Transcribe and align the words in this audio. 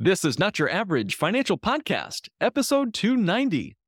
This 0.00 0.24
is 0.24 0.40
Not 0.40 0.58
Your 0.58 0.68
Average 0.68 1.14
Financial 1.14 1.56
Podcast, 1.56 2.28
episode 2.40 2.92
290 2.92 3.76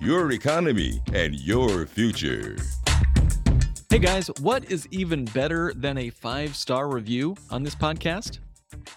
your 0.00 0.32
economy, 0.32 1.02
and 1.12 1.34
your 1.34 1.86
future. 1.86 2.56
Hey 3.90 3.98
guys, 3.98 4.28
what 4.40 4.70
is 4.70 4.88
even 4.90 5.24
better 5.26 5.72
than 5.74 5.98
a 5.98 6.10
five 6.10 6.56
star 6.56 6.88
review 6.88 7.36
on 7.50 7.62
this 7.62 7.74
podcast? 7.74 8.40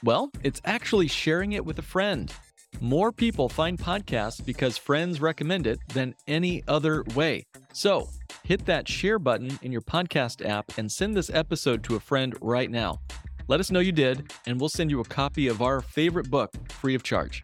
Well, 0.03 0.29
it's 0.43 0.61
actually 0.65 1.07
sharing 1.07 1.53
it 1.53 1.63
with 1.63 1.79
a 1.79 1.83
friend. 1.83 2.33
More 2.81 3.11
people 3.11 3.49
find 3.49 3.77
podcasts 3.77 4.43
because 4.45 4.77
friends 4.77 5.21
recommend 5.21 5.67
it 5.67 5.79
than 5.93 6.15
any 6.27 6.63
other 6.67 7.03
way. 7.15 7.43
So, 7.73 8.09
hit 8.43 8.65
that 8.65 8.87
share 8.87 9.19
button 9.19 9.59
in 9.61 9.71
your 9.71 9.81
podcast 9.81 10.47
app 10.47 10.77
and 10.77 10.91
send 10.91 11.15
this 11.15 11.29
episode 11.29 11.83
to 11.85 11.95
a 11.95 11.99
friend 11.99 12.35
right 12.41 12.69
now. 12.69 12.99
Let 13.47 13.59
us 13.59 13.71
know 13.71 13.79
you 13.79 13.91
did, 13.91 14.31
and 14.45 14.59
we'll 14.59 14.69
send 14.69 14.91
you 14.91 14.99
a 14.99 15.05
copy 15.05 15.47
of 15.47 15.61
our 15.61 15.81
favorite 15.81 16.29
book 16.29 16.51
free 16.69 16.95
of 16.95 17.03
charge. 17.03 17.43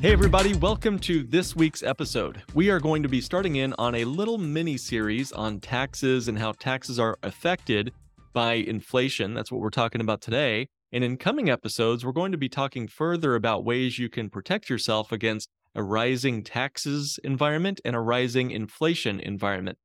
Hey, 0.00 0.12
everybody, 0.12 0.54
welcome 0.54 1.00
to 1.00 1.24
this 1.24 1.56
week's 1.56 1.82
episode. 1.82 2.40
We 2.54 2.70
are 2.70 2.78
going 2.78 3.02
to 3.02 3.08
be 3.08 3.20
starting 3.20 3.56
in 3.56 3.74
on 3.78 3.96
a 3.96 4.04
little 4.04 4.38
mini 4.38 4.76
series 4.76 5.32
on 5.32 5.58
taxes 5.58 6.28
and 6.28 6.38
how 6.38 6.52
taxes 6.52 7.00
are 7.00 7.18
affected 7.24 7.92
by 8.32 8.52
inflation. 8.52 9.34
That's 9.34 9.50
what 9.50 9.60
we're 9.60 9.70
talking 9.70 10.00
about 10.00 10.20
today. 10.20 10.68
And 10.92 11.02
in 11.02 11.16
coming 11.16 11.50
episodes, 11.50 12.06
we're 12.06 12.12
going 12.12 12.30
to 12.30 12.38
be 12.38 12.48
talking 12.48 12.86
further 12.86 13.34
about 13.34 13.64
ways 13.64 13.98
you 13.98 14.08
can 14.08 14.30
protect 14.30 14.70
yourself 14.70 15.10
against 15.10 15.48
a 15.74 15.82
rising 15.82 16.44
taxes 16.44 17.18
environment 17.24 17.80
and 17.84 17.96
a 17.96 18.00
rising 18.00 18.52
inflation 18.52 19.18
environment. 19.18 19.78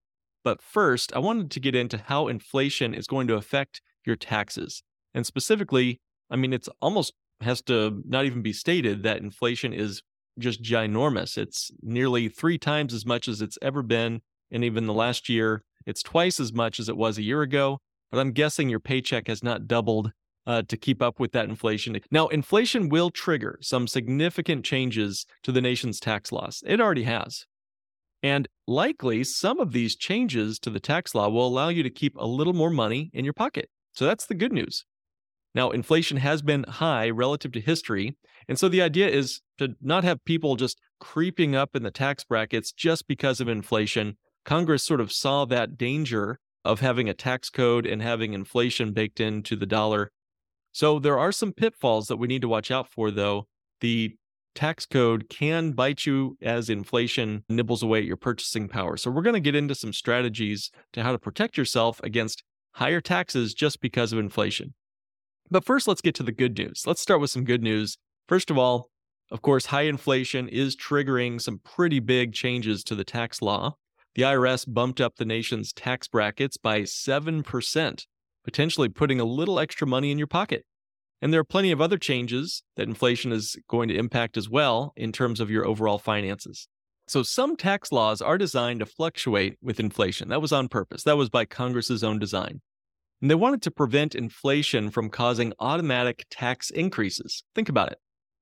But 0.43 0.61
first, 0.61 1.11
I 1.15 1.19
wanted 1.19 1.49
to 1.49 1.59
get 1.59 1.73
into 1.73 1.97
how 1.97 2.27
inflation 2.27 2.93
is 2.93 3.07
going 3.07 3.25
to 3.29 3.35
affect 3.35 3.81
your 4.05 4.15
taxes. 4.15 4.83
And 5.15 5.25
specifically, 5.25 6.01
I 6.29 6.35
mean, 6.35 6.53
it's 6.53 6.69
almost 6.83 7.13
has 7.41 7.61
to 7.63 8.01
not 8.07 8.25
even 8.25 8.41
be 8.41 8.53
stated 8.53 9.03
that 9.03 9.21
inflation 9.21 9.73
is 9.73 10.01
just 10.39 10.63
ginormous. 10.63 11.37
It's 11.37 11.71
nearly 11.81 12.29
three 12.29 12.57
times 12.57 12.93
as 12.93 13.05
much 13.05 13.27
as 13.27 13.41
it's 13.41 13.57
ever 13.61 13.83
been. 13.83 14.21
And 14.51 14.63
even 14.63 14.85
the 14.85 14.93
last 14.93 15.29
year, 15.29 15.63
it's 15.85 16.03
twice 16.03 16.39
as 16.39 16.53
much 16.53 16.79
as 16.79 16.89
it 16.89 16.97
was 16.97 17.17
a 17.17 17.23
year 17.23 17.41
ago. 17.41 17.79
But 18.11 18.19
I'm 18.19 18.31
guessing 18.31 18.69
your 18.69 18.79
paycheck 18.79 19.27
has 19.27 19.43
not 19.43 19.67
doubled 19.67 20.11
uh, 20.45 20.61
to 20.67 20.77
keep 20.77 21.01
up 21.01 21.19
with 21.19 21.31
that 21.31 21.49
inflation. 21.49 21.99
Now, 22.11 22.27
inflation 22.27 22.89
will 22.89 23.09
trigger 23.09 23.57
some 23.61 23.87
significant 23.87 24.65
changes 24.65 25.25
to 25.43 25.51
the 25.51 25.61
nation's 25.61 25.99
tax 25.99 26.31
laws. 26.31 26.63
It 26.65 26.79
already 26.79 27.03
has. 27.03 27.45
And 28.21 28.47
likely, 28.67 29.23
some 29.23 29.59
of 29.59 29.73
these 29.73 29.95
changes 29.95 30.59
to 30.59 30.69
the 30.69 30.79
tax 30.79 31.13
law 31.13 31.29
will 31.29 31.47
allow 31.47 31.69
you 31.69 31.83
to 31.83 31.89
keep 31.89 32.15
a 32.15 32.25
little 32.25 32.53
more 32.53 32.69
money 32.69 33.09
in 33.13 33.25
your 33.25 33.33
pocket. 33.33 33.69
So 33.93 34.05
that's 34.05 34.25
the 34.25 34.35
good 34.35 34.53
news. 34.53 34.85
Now, 35.55 35.69
inflation 35.69 36.17
has 36.17 36.41
been 36.41 36.63
high 36.63 37.09
relative 37.09 37.51
to 37.53 37.61
history. 37.61 38.15
And 38.47 38.57
so 38.57 38.67
the 38.67 38.81
idea 38.81 39.07
is 39.07 39.41
to 39.59 39.75
not 39.81 40.03
have 40.03 40.25
people 40.25 40.55
just 40.55 40.79
creeping 40.99 41.55
up 41.55 41.75
in 41.75 41.83
the 41.83 41.91
tax 41.91 42.23
brackets 42.23 42.71
just 42.71 43.07
because 43.07 43.39
of 43.39 43.47
inflation. 43.47 44.17
Congress 44.45 44.83
sort 44.83 45.01
of 45.01 45.11
saw 45.11 45.45
that 45.45 45.77
danger 45.77 46.39
of 46.65 46.79
having 46.79 47.09
a 47.09 47.13
tax 47.13 47.49
code 47.49 47.85
and 47.85 48.01
having 48.01 48.33
inflation 48.33 48.93
baked 48.93 49.19
into 49.19 49.55
the 49.55 49.65
dollar. 49.65 50.11
So 50.71 50.97
there 50.97 51.19
are 51.19 51.31
some 51.31 51.53
pitfalls 51.53 52.07
that 52.07 52.17
we 52.17 52.27
need 52.27 52.41
to 52.41 52.47
watch 52.47 52.71
out 52.71 52.89
for, 52.89 53.11
though. 53.11 53.47
The 53.81 54.15
tax 54.55 54.85
code 54.85 55.29
can 55.29 55.71
bite 55.71 56.05
you 56.05 56.37
as 56.41 56.69
inflation 56.69 57.43
nibbles 57.49 57.83
away 57.83 57.99
at 57.99 58.05
your 58.05 58.17
purchasing 58.17 58.67
power. 58.67 58.97
So 58.97 59.11
we're 59.11 59.21
going 59.21 59.33
to 59.35 59.39
get 59.39 59.55
into 59.55 59.75
some 59.75 59.93
strategies 59.93 60.71
to 60.93 61.03
how 61.03 61.11
to 61.11 61.19
protect 61.19 61.57
yourself 61.57 61.99
against 62.03 62.43
higher 62.73 63.01
taxes 63.01 63.53
just 63.53 63.81
because 63.81 64.13
of 64.13 64.19
inflation. 64.19 64.73
But 65.53 65.63
first, 65.63 65.87
let's 65.87 66.01
get 66.01 66.15
to 66.15 66.23
the 66.23 66.31
good 66.31 66.57
news. 66.57 66.81
Let's 66.87 66.99
start 66.99 67.21
with 67.21 67.29
some 67.29 67.43
good 67.43 67.61
news. 67.61 67.99
First 68.27 68.49
of 68.49 68.57
all, 68.57 68.89
of 69.29 69.43
course, 69.43 69.67
high 69.67 69.83
inflation 69.83 70.49
is 70.49 70.75
triggering 70.75 71.39
some 71.39 71.59
pretty 71.63 71.99
big 71.99 72.33
changes 72.33 72.83
to 72.85 72.95
the 72.95 73.03
tax 73.03 73.39
law. 73.39 73.75
The 74.15 74.23
IRS 74.23 74.65
bumped 74.67 74.99
up 74.99 75.17
the 75.17 75.25
nation's 75.25 75.71
tax 75.71 76.07
brackets 76.07 76.57
by 76.57 76.81
7%, 76.81 78.05
potentially 78.43 78.89
putting 78.89 79.19
a 79.19 79.25
little 79.25 79.59
extra 79.59 79.85
money 79.85 80.09
in 80.09 80.17
your 80.17 80.25
pocket. 80.25 80.65
And 81.21 81.31
there 81.31 81.41
are 81.41 81.45
plenty 81.45 81.69
of 81.69 81.79
other 81.79 81.99
changes 81.99 82.63
that 82.75 82.87
inflation 82.87 83.31
is 83.31 83.55
going 83.69 83.89
to 83.89 83.95
impact 83.95 84.37
as 84.37 84.49
well 84.49 84.91
in 84.95 85.11
terms 85.11 85.39
of 85.39 85.51
your 85.51 85.67
overall 85.67 85.99
finances. 85.99 86.67
So, 87.07 87.21
some 87.21 87.57
tax 87.57 87.91
laws 87.91 88.23
are 88.23 88.39
designed 88.39 88.79
to 88.79 88.87
fluctuate 88.87 89.57
with 89.61 89.79
inflation. 89.79 90.29
That 90.29 90.41
was 90.41 90.51
on 90.51 90.67
purpose, 90.67 91.03
that 91.03 91.17
was 91.17 91.29
by 91.29 91.45
Congress's 91.45 92.03
own 92.03 92.17
design. 92.17 92.61
And 93.23 93.31
they 93.31 93.35
wanted 93.35 93.61
to 93.61 93.71
prevent 93.71 94.15
inflation 94.15 94.89
from 94.89 95.09
causing 95.09 95.53
automatic 95.57 96.25
tax 96.29 96.69
increases. 96.69 97.45
Think 97.55 97.69
about 97.69 97.93
it. 97.93 97.99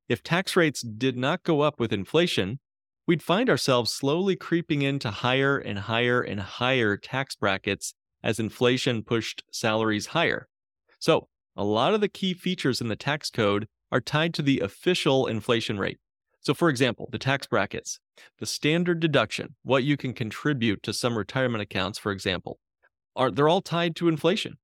If 0.10 0.24
tax 0.24 0.56
rates 0.56 0.82
did 0.82 1.16
not 1.16 1.44
go 1.44 1.62
up 1.62 1.80
with 1.80 1.94
inflation, 1.94 2.58
we'd 3.06 3.22
find 3.22 3.48
ourselves 3.48 3.94
slowly 3.94 4.36
creeping 4.36 4.82
into 4.82 5.12
higher 5.12 5.56
and 5.56 5.78
higher 5.78 6.20
and 6.20 6.40
higher 6.40 6.98
tax 6.98 7.36
brackets 7.36 7.94
as 8.24 8.40
inflation 8.40 9.04
pushed 9.04 9.44
salaries 9.52 10.08
higher. 10.08 10.48
So, 10.98 11.28
a 11.56 11.64
lot 11.64 11.94
of 11.94 12.02
the 12.02 12.10
key 12.10 12.34
features 12.34 12.82
in 12.82 12.88
the 12.88 12.96
tax 12.96 13.30
code 13.30 13.68
are 13.92 14.02
tied 14.02 14.34
to 14.34 14.42
the 14.42 14.62
official 14.62 15.28
inflation 15.28 15.78
rate. 15.78 16.00
So, 16.40 16.56
for 16.56 16.70
example, 16.70 17.08
the 17.12 17.20
tax 17.20 17.46
brackets, 17.46 18.00
the 18.40 18.48
standard 18.48 19.00
deduction, 19.00 19.54
what 19.62 19.84
you 19.84 19.96
can 19.96 20.16
contribute 20.16 20.82
to 20.82 20.92
some 20.92 21.20
retirement 21.20 21.62
accounts, 21.62 22.00
for 22.00 22.12
example, 22.12 22.58
are 23.16 23.30
they're 23.30 23.48
all 23.48 23.62
tied 23.62 23.96
to 23.98 24.08
inflation. 24.08 24.58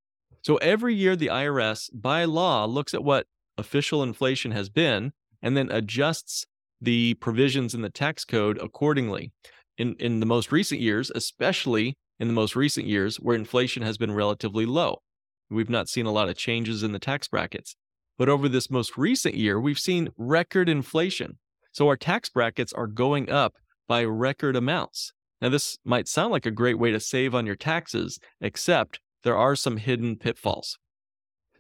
So 0.47 0.56
every 0.59 0.96
year, 0.96 1.18
the 1.18 1.28
IRS, 1.28 1.90
by 1.94 2.24
law, 2.24 2.63
looks 2.63 2.94
at 2.94 3.03
what 3.03 3.28
official 3.58 4.02
inflation 4.02 4.52
has 4.52 4.69
been 4.69 5.12
and 5.41 5.58
then 5.58 5.69
adjusts 5.69 6.46
the 6.80 7.16
provisions 7.16 7.75
in 7.75 7.81
the 7.81 7.90
tax 7.90 8.24
code 8.24 8.57
accordingly. 8.63 9.34
In, 9.78 9.97
in 10.00 10.22
the 10.22 10.25
most 10.25 10.53
recent 10.53 10.80
years, 10.80 11.12
especially 11.13 11.97
in 12.18 12.30
the 12.30 12.34
most 12.34 12.56
recent 12.56 12.88
years 12.88 13.18
where 13.18 13.36
inflation 13.36 13.84
has 13.84 13.97
been 13.97 14.13
relatively 14.13 14.66
low, 14.66 15.02
we've 15.50 15.69
not 15.69 15.90
seen 15.90 16.06
a 16.06 16.13
lot 16.13 16.30
of 16.30 16.38
changes 16.38 16.81
in 16.81 16.94
the 16.94 16.97
tax 16.97 17.28
brackets. 17.28 17.75
But 18.18 18.30
over 18.30 18.47
this 18.47 18.72
most 18.72 18.97
recent 18.97 19.36
year, 19.36 19.59
we've 19.59 19.78
seen 19.78 20.12
record 20.16 20.69
inflation. 20.69 21.40
So 21.74 21.90
our 21.90 21.97
tax 21.97 22.30
brackets 22.30 22.72
are 22.72 22.88
going 22.88 23.30
up 23.30 23.56
by 23.86 24.06
record 24.06 24.56
amounts. 24.56 25.12
Now, 25.41 25.50
this 25.50 25.78
might 25.84 26.07
sound 26.07 26.31
like 26.31 26.46
a 26.46 26.52
great 26.52 26.80
way 26.80 26.91
to 26.91 27.02
save 27.02 27.36
on 27.36 27.46
your 27.46 27.57
taxes, 27.57 28.18
except 28.40 29.02
there 29.23 29.38
are 29.38 29.55
some 29.55 29.78
hidden 29.78 30.16
pitfalls. 30.17 30.78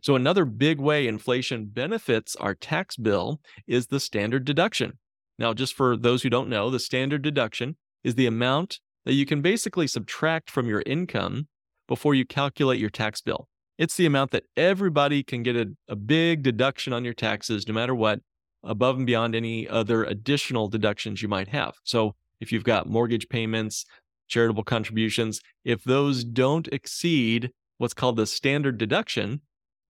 So, 0.01 0.15
another 0.15 0.45
big 0.45 0.79
way 0.79 1.07
inflation 1.07 1.65
benefits 1.65 2.35
our 2.35 2.53
tax 2.53 2.95
bill 2.95 3.41
is 3.67 3.87
the 3.87 3.99
standard 3.99 4.45
deduction. 4.45 4.99
Now, 5.39 5.53
just 5.53 5.73
for 5.73 5.97
those 5.97 6.23
who 6.23 6.29
don't 6.29 6.49
know, 6.49 6.69
the 6.69 6.79
standard 6.79 7.21
deduction 7.21 7.77
is 8.03 8.15
the 8.15 8.27
amount 8.27 8.79
that 9.05 9.13
you 9.13 9.25
can 9.25 9.41
basically 9.41 9.87
subtract 9.87 10.49
from 10.49 10.67
your 10.67 10.83
income 10.85 11.47
before 11.87 12.15
you 12.15 12.25
calculate 12.25 12.79
your 12.79 12.89
tax 12.89 13.21
bill. 13.21 13.47
It's 13.77 13.95
the 13.95 14.05
amount 14.05 14.31
that 14.31 14.45
everybody 14.55 15.23
can 15.23 15.43
get 15.43 15.55
a, 15.55 15.67
a 15.87 15.95
big 15.95 16.43
deduction 16.43 16.93
on 16.93 17.05
your 17.05 17.13
taxes, 17.13 17.67
no 17.67 17.73
matter 17.73 17.95
what, 17.95 18.19
above 18.63 18.97
and 18.97 19.05
beyond 19.05 19.35
any 19.35 19.67
other 19.67 20.03
additional 20.03 20.67
deductions 20.67 21.21
you 21.21 21.27
might 21.27 21.47
have. 21.49 21.75
So, 21.83 22.15
if 22.39 22.51
you've 22.51 22.63
got 22.63 22.87
mortgage 22.87 23.29
payments, 23.29 23.83
charitable 24.27 24.63
contributions, 24.63 25.41
if 25.63 25.83
those 25.83 26.23
don't 26.23 26.67
exceed 26.69 27.51
what's 27.77 27.93
called 27.93 28.17
the 28.17 28.25
standard 28.25 28.77
deduction, 28.77 29.41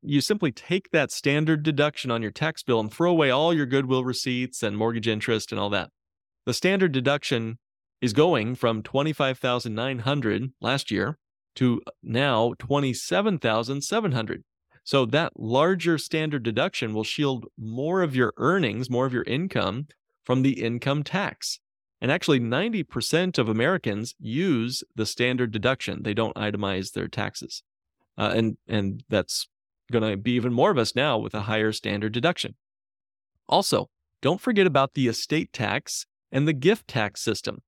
you 0.01 0.21
simply 0.21 0.51
take 0.51 0.91
that 0.91 1.11
standard 1.11 1.63
deduction 1.63 2.11
on 2.11 2.21
your 2.21 2.31
tax 2.31 2.63
bill 2.63 2.79
and 2.79 2.91
throw 2.91 3.11
away 3.11 3.29
all 3.29 3.53
your 3.53 3.65
goodwill 3.65 4.03
receipts 4.03 4.63
and 4.63 4.77
mortgage 4.77 5.07
interest 5.07 5.51
and 5.51 5.59
all 5.59 5.69
that. 5.69 5.89
The 6.45 6.53
standard 6.53 6.91
deduction 6.91 7.57
is 8.01 8.13
going 8.13 8.55
from 8.55 8.83
25,900 8.83 10.51
last 10.61 10.91
year 10.91 11.17
to 11.55 11.81
now 12.03 12.53
27,700. 12.59 14.43
So 14.83 15.05
that 15.07 15.33
larger 15.35 15.97
standard 15.97 16.43
deduction 16.43 16.93
will 16.93 17.03
shield 17.03 17.47
more 17.57 18.01
of 18.01 18.15
your 18.15 18.33
earnings, 18.37 18.89
more 18.89 19.05
of 19.05 19.13
your 19.13 19.23
income 19.23 19.87
from 20.23 20.43
the 20.43 20.63
income 20.63 21.03
tax. 21.03 21.59
And 21.99 22.11
actually, 22.11 22.39
90% 22.39 23.37
of 23.37 23.49
Americans 23.49 24.13
use 24.19 24.83
the 24.95 25.05
standard 25.05 25.51
deduction. 25.51 26.03
They 26.03 26.13
don't 26.13 26.35
itemize 26.35 26.91
their 26.91 27.07
taxes. 27.07 27.63
Uh, 28.17 28.33
and, 28.35 28.57
and 28.67 29.03
that's 29.09 29.47
going 29.91 30.09
to 30.09 30.17
be 30.17 30.33
even 30.33 30.53
more 30.53 30.71
of 30.71 30.77
us 30.77 30.95
now 30.95 31.17
with 31.17 31.33
a 31.33 31.41
higher 31.41 31.71
standard 31.71 32.11
deduction. 32.11 32.55
Also, 33.49 33.89
don't 34.21 34.41
forget 34.41 34.67
about 34.67 34.93
the 34.93 35.07
estate 35.07 35.53
tax 35.53 36.05
and 36.31 36.47
the 36.47 36.53
gift 36.53 36.87
tax 36.87 37.21
system. 37.21 37.59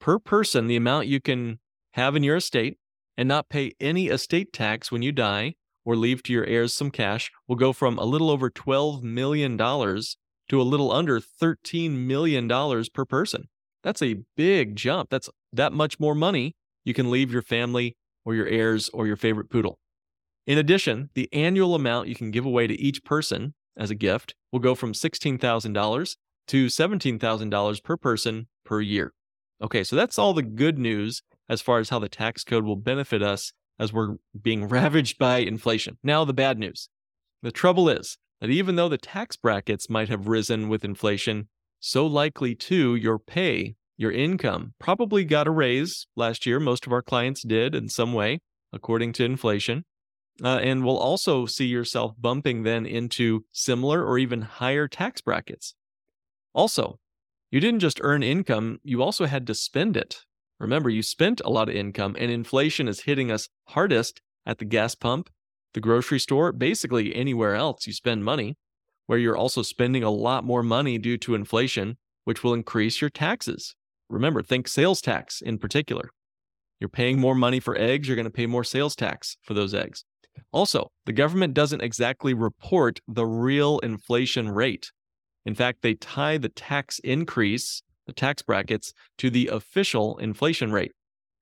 Per 0.00 0.18
person, 0.18 0.66
the 0.66 0.76
amount 0.76 1.06
you 1.06 1.20
can 1.20 1.58
have 1.92 2.14
in 2.14 2.22
your 2.22 2.36
estate 2.36 2.78
and 3.16 3.28
not 3.28 3.48
pay 3.48 3.72
any 3.80 4.08
estate 4.08 4.52
tax 4.52 4.92
when 4.92 5.02
you 5.02 5.12
die 5.12 5.54
or 5.84 5.96
leave 5.96 6.22
to 6.24 6.32
your 6.32 6.44
heirs 6.44 6.74
some 6.74 6.90
cash 6.90 7.30
will 7.48 7.56
go 7.56 7.72
from 7.72 7.98
a 7.98 8.04
little 8.04 8.30
over 8.30 8.50
$12 8.50 9.02
million 9.02 9.56
to 9.56 10.60
a 10.60 10.62
little 10.62 10.92
under 10.92 11.20
$13 11.20 11.92
million 11.92 12.48
per 12.92 13.04
person. 13.04 13.48
That's 13.86 14.02
a 14.02 14.16
big 14.36 14.74
jump. 14.74 15.10
That's 15.10 15.30
that 15.52 15.72
much 15.72 16.00
more 16.00 16.16
money 16.16 16.56
you 16.84 16.92
can 16.92 17.08
leave 17.08 17.32
your 17.32 17.40
family 17.40 17.96
or 18.24 18.34
your 18.34 18.48
heirs 18.48 18.88
or 18.88 19.06
your 19.06 19.14
favorite 19.14 19.48
poodle. 19.48 19.78
In 20.44 20.58
addition, 20.58 21.10
the 21.14 21.32
annual 21.32 21.72
amount 21.76 22.08
you 22.08 22.16
can 22.16 22.32
give 22.32 22.44
away 22.44 22.66
to 22.66 22.74
each 22.80 23.04
person 23.04 23.54
as 23.76 23.92
a 23.92 23.94
gift 23.94 24.34
will 24.50 24.58
go 24.58 24.74
from 24.74 24.92
$16,000 24.92 26.16
to 26.48 26.66
$17,000 26.66 27.84
per 27.84 27.96
person 27.96 28.48
per 28.64 28.80
year. 28.80 29.12
Okay, 29.62 29.84
so 29.84 29.94
that's 29.94 30.18
all 30.18 30.34
the 30.34 30.42
good 30.42 30.80
news 30.80 31.22
as 31.48 31.62
far 31.62 31.78
as 31.78 31.90
how 31.90 32.00
the 32.00 32.08
tax 32.08 32.42
code 32.42 32.64
will 32.64 32.74
benefit 32.74 33.22
us 33.22 33.52
as 33.78 33.92
we're 33.92 34.16
being 34.42 34.66
ravaged 34.68 35.16
by 35.16 35.38
inflation. 35.38 35.96
Now, 36.02 36.24
the 36.24 36.34
bad 36.34 36.58
news. 36.58 36.88
The 37.40 37.52
trouble 37.52 37.88
is 37.88 38.18
that 38.40 38.50
even 38.50 38.74
though 38.74 38.88
the 38.88 38.98
tax 38.98 39.36
brackets 39.36 39.88
might 39.88 40.08
have 40.08 40.26
risen 40.26 40.68
with 40.68 40.84
inflation, 40.84 41.46
so 41.86 42.04
likely 42.04 42.52
too 42.52 42.96
your 42.96 43.16
pay, 43.16 43.76
your 43.96 44.10
income, 44.10 44.74
probably 44.80 45.24
got 45.24 45.46
a 45.46 45.52
raise 45.52 46.08
last 46.16 46.44
year. 46.44 46.58
Most 46.58 46.84
of 46.84 46.92
our 46.92 47.00
clients 47.00 47.42
did 47.42 47.76
in 47.76 47.88
some 47.88 48.12
way, 48.12 48.40
according 48.72 49.12
to 49.12 49.24
inflation. 49.24 49.84
Uh, 50.42 50.58
and 50.58 50.84
will 50.84 50.98
also 50.98 51.46
see 51.46 51.64
yourself 51.64 52.12
bumping 52.18 52.64
then 52.64 52.84
into 52.84 53.44
similar 53.52 54.04
or 54.04 54.18
even 54.18 54.42
higher 54.42 54.88
tax 54.88 55.20
brackets. 55.20 55.74
Also, 56.52 56.98
you 57.52 57.60
didn't 57.60 57.80
just 57.80 58.00
earn 58.02 58.22
income, 58.22 58.78
you 58.82 59.00
also 59.00 59.26
had 59.26 59.46
to 59.46 59.54
spend 59.54 59.96
it. 59.96 60.24
Remember, 60.58 60.90
you 60.90 61.02
spent 61.02 61.40
a 61.44 61.50
lot 61.50 61.68
of 61.68 61.74
income, 61.74 62.16
and 62.18 62.32
inflation 62.32 62.88
is 62.88 63.02
hitting 63.02 63.30
us 63.30 63.48
hardest 63.68 64.20
at 64.44 64.58
the 64.58 64.64
gas 64.64 64.94
pump, 64.96 65.30
the 65.72 65.80
grocery 65.80 66.18
store, 66.18 66.52
basically 66.52 67.14
anywhere 67.14 67.54
else 67.54 67.86
you 67.86 67.92
spend 67.92 68.24
money, 68.24 68.56
where 69.06 69.18
you're 69.18 69.36
also 69.36 69.62
spending 69.62 70.02
a 70.02 70.10
lot 70.10 70.44
more 70.44 70.62
money 70.62 70.98
due 70.98 71.16
to 71.18 71.34
inflation, 71.34 71.96
which 72.24 72.42
will 72.42 72.54
increase 72.54 73.00
your 73.00 73.10
taxes. 73.10 73.74
Remember, 74.08 74.42
think 74.42 74.68
sales 74.68 75.00
tax 75.00 75.40
in 75.40 75.58
particular. 75.58 76.10
You're 76.80 76.88
paying 76.88 77.18
more 77.18 77.34
money 77.34 77.60
for 77.60 77.76
eggs, 77.76 78.06
you're 78.06 78.16
going 78.16 78.24
to 78.24 78.30
pay 78.30 78.46
more 78.46 78.64
sales 78.64 78.94
tax 78.94 79.36
for 79.42 79.54
those 79.54 79.74
eggs. 79.74 80.04
Also, 80.52 80.90
the 81.06 81.12
government 81.12 81.54
doesn't 81.54 81.80
exactly 81.80 82.34
report 82.34 83.00
the 83.08 83.24
real 83.24 83.78
inflation 83.78 84.50
rate. 84.50 84.92
In 85.46 85.54
fact, 85.54 85.80
they 85.80 85.94
tie 85.94 86.36
the 86.36 86.50
tax 86.50 86.98
increase 86.98 87.82
the 88.06 88.12
tax 88.12 88.42
brackets, 88.42 88.92
to 89.18 89.30
the 89.30 89.48
official 89.48 90.16
inflation 90.18 90.72
rate. 90.72 90.92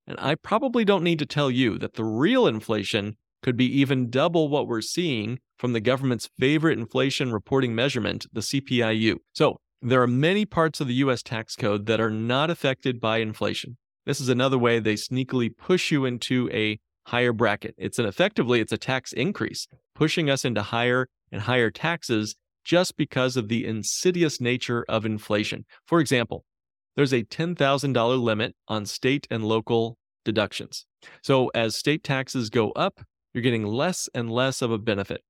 And 0.06 0.18
I 0.18 0.34
probably 0.34 0.84
don't 0.84 1.04
need 1.04 1.18
to 1.20 1.26
tell 1.26 1.50
you 1.50 1.78
that 1.78 1.94
the 1.94 2.04
real 2.04 2.46
inflation 2.46 3.16
could 3.44 3.56
be 3.58 3.66
even 3.78 4.08
double 4.08 4.48
what 4.48 4.66
we're 4.66 4.80
seeing 4.80 5.38
from 5.58 5.74
the 5.74 5.80
government's 5.80 6.30
favorite 6.38 6.78
inflation 6.78 7.30
reporting 7.30 7.74
measurement, 7.74 8.24
the 8.32 8.40
CPIU. 8.40 9.16
So, 9.34 9.58
there 9.82 10.00
are 10.00 10.06
many 10.06 10.46
parts 10.46 10.80
of 10.80 10.88
the 10.88 10.94
US 10.94 11.22
tax 11.22 11.54
code 11.54 11.84
that 11.84 12.00
are 12.00 12.10
not 12.10 12.48
affected 12.48 13.02
by 13.02 13.18
inflation. 13.18 13.76
This 14.06 14.18
is 14.18 14.30
another 14.30 14.56
way 14.56 14.78
they 14.78 14.94
sneakily 14.94 15.54
push 15.54 15.92
you 15.92 16.06
into 16.06 16.48
a 16.54 16.78
higher 17.08 17.34
bracket. 17.34 17.74
It's 17.76 17.98
an 17.98 18.06
effectively 18.06 18.60
it's 18.60 18.72
a 18.72 18.78
tax 18.78 19.12
increase, 19.12 19.68
pushing 19.94 20.30
us 20.30 20.46
into 20.46 20.62
higher 20.62 21.08
and 21.30 21.42
higher 21.42 21.70
taxes 21.70 22.36
just 22.64 22.96
because 22.96 23.36
of 23.36 23.48
the 23.48 23.66
insidious 23.66 24.40
nature 24.40 24.86
of 24.88 25.04
inflation. 25.04 25.66
For 25.86 26.00
example, 26.00 26.46
there's 26.96 27.12
a 27.12 27.24
$10,000 27.24 28.22
limit 28.22 28.54
on 28.68 28.86
state 28.86 29.26
and 29.30 29.44
local 29.44 29.98
deductions. 30.24 30.86
So 31.22 31.48
as 31.54 31.76
state 31.76 32.02
taxes 32.02 32.48
go 32.48 32.70
up, 32.70 33.02
you're 33.34 33.42
getting 33.42 33.66
less 33.66 34.08
and 34.14 34.30
less 34.30 34.62
of 34.62 34.70
a 34.70 34.78
benefit. 34.78 35.22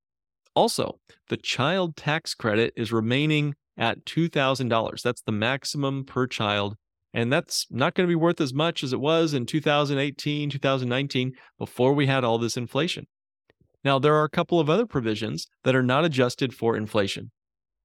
Also, 0.55 0.99
the 1.27 1.37
child 1.37 1.97
tax 1.97 2.33
credit 2.33 2.71
is 2.77 2.93
remaining 2.93 3.55
at 3.77 4.05
$2,000. 4.05 5.01
That's 5.01 5.21
the 5.21 5.31
maximum 5.33 6.05
per 6.05 6.27
child. 6.27 6.75
And 7.13 7.31
that's 7.31 7.67
not 7.69 7.93
going 7.93 8.07
to 8.07 8.11
be 8.11 8.15
worth 8.15 8.39
as 8.39 8.53
much 8.53 8.83
as 8.83 8.93
it 8.93 8.99
was 8.99 9.33
in 9.33 9.45
2018, 9.45 10.49
2019, 10.49 11.33
before 11.57 11.93
we 11.93 12.07
had 12.07 12.23
all 12.23 12.37
this 12.37 12.57
inflation. 12.57 13.07
Now, 13.83 13.99
there 13.99 14.15
are 14.15 14.23
a 14.23 14.29
couple 14.29 14.59
of 14.59 14.69
other 14.69 14.85
provisions 14.85 15.47
that 15.63 15.75
are 15.75 15.83
not 15.83 16.05
adjusted 16.05 16.53
for 16.53 16.75
inflation. 16.75 17.31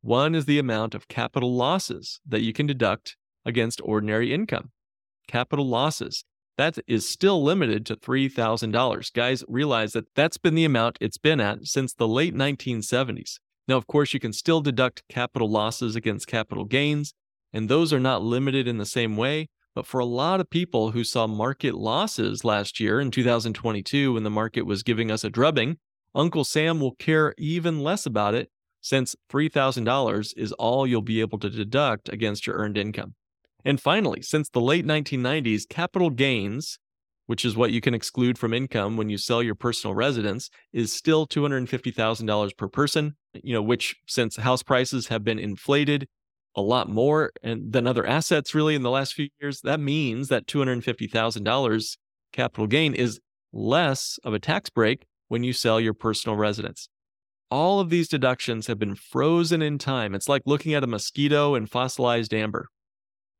One 0.02 0.34
is 0.34 0.46
the 0.46 0.58
amount 0.58 0.94
of 0.94 1.08
capital 1.08 1.54
losses 1.54 2.20
that 2.26 2.40
you 2.40 2.52
can 2.52 2.66
deduct 2.66 3.16
against 3.44 3.80
ordinary 3.84 4.32
income. 4.32 4.70
Capital 5.28 5.66
losses. 5.66 6.24
That 6.60 6.76
is 6.86 7.08
still 7.08 7.42
limited 7.42 7.86
to 7.86 7.96
$3,000. 7.96 9.12
Guys, 9.14 9.42
realize 9.48 9.94
that 9.94 10.14
that's 10.14 10.36
been 10.36 10.54
the 10.54 10.66
amount 10.66 10.98
it's 11.00 11.16
been 11.16 11.40
at 11.40 11.66
since 11.66 11.94
the 11.94 12.06
late 12.06 12.34
1970s. 12.34 13.38
Now, 13.66 13.78
of 13.78 13.86
course, 13.86 14.12
you 14.12 14.20
can 14.20 14.34
still 14.34 14.60
deduct 14.60 15.02
capital 15.08 15.48
losses 15.48 15.96
against 15.96 16.26
capital 16.26 16.66
gains, 16.66 17.14
and 17.50 17.70
those 17.70 17.94
are 17.94 17.98
not 17.98 18.22
limited 18.22 18.68
in 18.68 18.76
the 18.76 18.84
same 18.84 19.16
way. 19.16 19.48
But 19.74 19.86
for 19.86 20.00
a 20.00 20.04
lot 20.04 20.38
of 20.38 20.50
people 20.50 20.90
who 20.90 21.02
saw 21.02 21.26
market 21.26 21.76
losses 21.76 22.44
last 22.44 22.78
year 22.78 23.00
in 23.00 23.10
2022 23.10 24.12
when 24.12 24.24
the 24.24 24.28
market 24.28 24.66
was 24.66 24.82
giving 24.82 25.10
us 25.10 25.24
a 25.24 25.30
drubbing, 25.30 25.78
Uncle 26.14 26.44
Sam 26.44 26.78
will 26.78 26.94
care 26.96 27.34
even 27.38 27.80
less 27.80 28.04
about 28.04 28.34
it 28.34 28.50
since 28.82 29.16
$3,000 29.32 30.34
is 30.36 30.52
all 30.52 30.86
you'll 30.86 31.00
be 31.00 31.22
able 31.22 31.38
to 31.38 31.48
deduct 31.48 32.10
against 32.10 32.46
your 32.46 32.56
earned 32.56 32.76
income. 32.76 33.14
And 33.64 33.80
finally, 33.80 34.22
since 34.22 34.48
the 34.48 34.60
late 34.60 34.86
1990s, 34.86 35.68
capital 35.68 36.10
gains, 36.10 36.78
which 37.26 37.44
is 37.44 37.56
what 37.56 37.70
you 37.70 37.80
can 37.80 37.94
exclude 37.94 38.38
from 38.38 38.52
income 38.52 38.96
when 38.96 39.08
you 39.08 39.18
sell 39.18 39.42
your 39.42 39.54
personal 39.54 39.94
residence, 39.94 40.50
is 40.72 40.92
still 40.92 41.26
$250,000 41.26 42.56
per 42.56 42.68
person, 42.68 43.16
you 43.34 43.52
know, 43.52 43.62
which 43.62 43.96
since 44.06 44.36
house 44.36 44.62
prices 44.62 45.08
have 45.08 45.22
been 45.22 45.38
inflated 45.38 46.08
a 46.56 46.60
lot 46.60 46.88
more 46.88 47.30
and 47.42 47.72
than 47.72 47.86
other 47.86 48.04
assets 48.04 48.54
really 48.54 48.74
in 48.74 48.82
the 48.82 48.90
last 48.90 49.14
few 49.14 49.28
years, 49.40 49.60
that 49.62 49.78
means 49.78 50.28
that 50.28 50.46
$250,000 50.46 51.96
capital 52.32 52.66
gain 52.66 52.94
is 52.94 53.20
less 53.52 54.18
of 54.24 54.34
a 54.34 54.38
tax 54.38 54.70
break 54.70 55.06
when 55.28 55.44
you 55.44 55.52
sell 55.52 55.80
your 55.80 55.94
personal 55.94 56.36
residence. 56.36 56.88
All 57.50 57.80
of 57.80 57.90
these 57.90 58.08
deductions 58.08 58.66
have 58.66 58.78
been 58.78 58.94
frozen 58.94 59.62
in 59.62 59.78
time. 59.78 60.14
It's 60.14 60.28
like 60.28 60.42
looking 60.46 60.74
at 60.74 60.84
a 60.84 60.88
mosquito 60.88 61.54
in 61.54 61.66
fossilized 61.66 62.32
amber. 62.34 62.68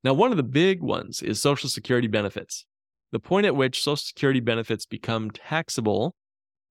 Now, 0.02 0.14
one 0.14 0.30
of 0.30 0.36
the 0.36 0.42
big 0.42 0.82
ones 0.82 1.20
is 1.20 1.40
Social 1.40 1.68
Security 1.68 2.08
benefits. 2.08 2.64
The 3.12 3.20
point 3.20 3.46
at 3.46 3.56
which 3.56 3.82
Social 3.82 3.96
Security 3.96 4.40
benefits 4.40 4.86
become 4.86 5.30
taxable 5.30 6.14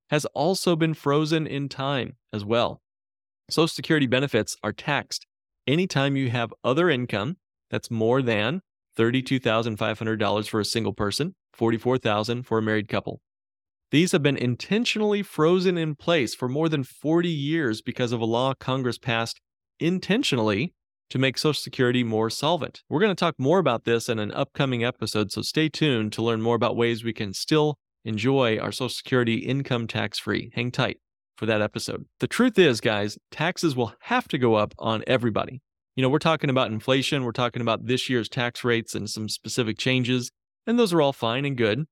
has 0.10 0.26
also 0.28 0.76
been 0.76 0.94
frozen 0.94 1.46
in 1.46 1.70
time 1.70 2.14
as 2.34 2.44
well. 2.44 2.82
Social 3.50 3.68
Security 3.68 4.08
benefits 4.08 4.56
are 4.64 4.74
taxed 4.74 5.28
anytime 5.68 6.16
you 6.16 6.30
have 6.30 6.54
other 6.64 6.90
income 6.90 7.38
that's 7.70 7.92
more 7.92 8.22
than 8.22 8.62
$32,500 8.98 10.50
for 10.50 10.60
a 10.60 10.66
single 10.66 10.94
person, 10.94 11.36
$44,000 11.58 12.46
for 12.46 12.58
a 12.58 12.62
married 12.62 12.88
couple. 12.88 13.22
These 13.92 14.12
have 14.12 14.22
been 14.22 14.38
intentionally 14.38 15.24
frozen 15.24 15.78
in 15.78 15.96
place 15.96 16.36
for 16.36 16.48
more 16.48 16.70
than 16.70 16.84
40 16.84 17.30
years 17.30 17.82
because 17.82 18.12
of 18.12 18.22
a 18.22 18.26
law 18.26 18.54
Congress 18.60 18.98
passed 18.98 19.40
intentionally 19.80 20.74
to 21.10 21.18
make 21.18 21.38
Social 21.38 21.60
Security 21.60 22.04
more 22.04 22.30
solvent. 22.30 22.84
We're 22.90 23.00
going 23.00 23.16
to 23.16 23.20
talk 23.20 23.36
more 23.38 23.60
about 23.60 23.86
this 23.86 24.10
in 24.10 24.20
an 24.20 24.32
upcoming 24.32 24.84
episode, 24.84 25.32
so 25.32 25.42
stay 25.42 25.70
tuned 25.70 26.14
to 26.14 26.22
learn 26.22 26.42
more 26.42 26.56
about 26.56 26.76
ways 26.76 27.04
we 27.04 27.14
can 27.14 27.34
still 27.34 27.78
enjoy 28.06 28.58
our 28.58 28.72
Social 28.72 28.90
Security 28.90 29.38
income 29.38 29.88
tax 29.88 30.20
free. 30.20 30.52
Hang 30.54 30.72
tight 30.72 30.98
for 31.36 31.46
that 31.46 31.62
episode. 31.62 32.06
The 32.20 32.28
truth 32.28 32.60
is, 32.60 32.82
guys, 32.82 33.18
taxes 33.32 33.76
will 33.76 33.94
have 34.02 34.28
to 34.28 34.38
go 34.38 34.56
up 34.56 34.74
on 34.78 35.04
everybody. 35.08 35.62
You 35.96 36.04
know, 36.04 36.10
we're 36.10 36.20
talking 36.20 36.50
about 36.50 36.72
inflation, 36.72 37.24
we're 37.24 37.32
talking 37.32 37.62
about 37.62 37.86
this 37.88 38.10
year's 38.10 38.30
tax 38.30 38.64
rates 38.64 38.96
and 38.96 39.10
some 39.10 39.28
specific 39.28 39.78
changes, 39.78 40.32
and 40.68 40.78
those 40.78 40.94
are 40.94 41.02
all 41.02 41.14
fine 41.14 41.46
and 41.46 41.58
good. 41.58 41.86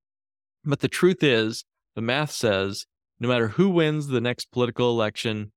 But 0.63 0.81
the 0.81 0.87
truth 0.87 1.23
is, 1.23 1.63
the 1.95 2.01
math 2.01 2.31
says 2.31 2.85
no 3.19 3.27
matter 3.27 3.49
who 3.49 3.69
wins 3.69 4.07
the 4.07 4.21
next 4.21 4.51
political 4.51 4.91
election, 4.91 5.51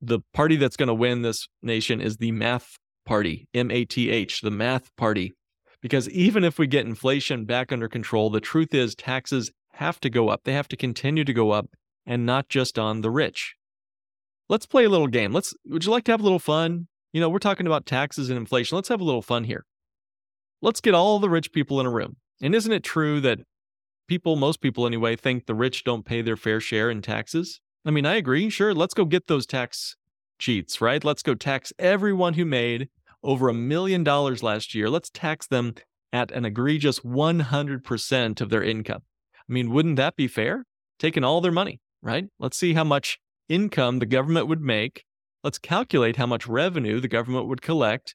the 0.00 0.20
party 0.32 0.56
that's 0.56 0.76
going 0.76 0.88
to 0.88 0.94
win 0.94 1.22
this 1.22 1.48
nation 1.62 2.00
is 2.00 2.16
the 2.16 2.32
math 2.32 2.76
Party, 3.08 3.48
M 3.54 3.70
A 3.70 3.86
T 3.86 4.10
H, 4.10 4.42
the 4.42 4.50
math 4.50 4.94
party. 4.96 5.32
Because 5.80 6.10
even 6.10 6.44
if 6.44 6.58
we 6.58 6.66
get 6.66 6.84
inflation 6.84 7.46
back 7.46 7.72
under 7.72 7.88
control, 7.88 8.28
the 8.28 8.38
truth 8.38 8.74
is 8.74 8.94
taxes 8.94 9.50
have 9.72 9.98
to 10.00 10.10
go 10.10 10.28
up. 10.28 10.42
They 10.44 10.52
have 10.52 10.68
to 10.68 10.76
continue 10.76 11.24
to 11.24 11.32
go 11.32 11.52
up 11.52 11.70
and 12.04 12.26
not 12.26 12.50
just 12.50 12.78
on 12.78 13.00
the 13.00 13.10
rich. 13.10 13.54
Let's 14.50 14.66
play 14.66 14.84
a 14.84 14.90
little 14.90 15.06
game. 15.06 15.32
Let's 15.32 15.54
would 15.64 15.86
you 15.86 15.90
like 15.90 16.04
to 16.04 16.10
have 16.10 16.20
a 16.20 16.22
little 16.22 16.38
fun? 16.38 16.88
You 17.14 17.22
know, 17.22 17.30
we're 17.30 17.38
talking 17.38 17.66
about 17.66 17.86
taxes 17.86 18.28
and 18.28 18.38
inflation. 18.38 18.76
Let's 18.76 18.90
have 18.90 19.00
a 19.00 19.04
little 19.04 19.22
fun 19.22 19.44
here. 19.44 19.64
Let's 20.60 20.82
get 20.82 20.92
all 20.92 21.18
the 21.18 21.30
rich 21.30 21.50
people 21.50 21.80
in 21.80 21.86
a 21.86 21.90
room. 21.90 22.16
And 22.42 22.54
isn't 22.54 22.72
it 22.72 22.84
true 22.84 23.22
that 23.22 23.38
people, 24.06 24.36
most 24.36 24.60
people 24.60 24.86
anyway, 24.86 25.16
think 25.16 25.46
the 25.46 25.54
rich 25.54 25.82
don't 25.82 26.04
pay 26.04 26.20
their 26.20 26.36
fair 26.36 26.60
share 26.60 26.90
in 26.90 27.00
taxes? 27.00 27.58
I 27.86 27.90
mean, 27.90 28.04
I 28.04 28.16
agree. 28.16 28.50
Sure, 28.50 28.74
let's 28.74 28.92
go 28.92 29.06
get 29.06 29.28
those 29.28 29.46
tax 29.46 29.96
cheats, 30.38 30.82
right? 30.82 31.02
Let's 31.02 31.22
go 31.22 31.34
tax 31.34 31.72
everyone 31.78 32.34
who 32.34 32.44
made 32.44 32.90
over 33.22 33.48
a 33.48 33.54
million 33.54 34.04
dollars 34.04 34.42
last 34.42 34.74
year. 34.74 34.88
Let's 34.88 35.10
tax 35.10 35.46
them 35.46 35.74
at 36.12 36.30
an 36.30 36.44
egregious 36.44 37.00
100% 37.00 38.40
of 38.40 38.50
their 38.50 38.62
income. 38.62 39.02
I 39.36 39.52
mean, 39.52 39.70
wouldn't 39.70 39.96
that 39.96 40.16
be 40.16 40.28
fair? 40.28 40.64
Taking 40.98 41.24
all 41.24 41.40
their 41.40 41.52
money, 41.52 41.80
right? 42.02 42.26
Let's 42.38 42.56
see 42.56 42.74
how 42.74 42.84
much 42.84 43.18
income 43.48 43.98
the 43.98 44.06
government 44.06 44.46
would 44.48 44.60
make. 44.60 45.04
Let's 45.44 45.58
calculate 45.58 46.16
how 46.16 46.26
much 46.26 46.46
revenue 46.46 47.00
the 47.00 47.08
government 47.08 47.46
would 47.46 47.62
collect 47.62 48.14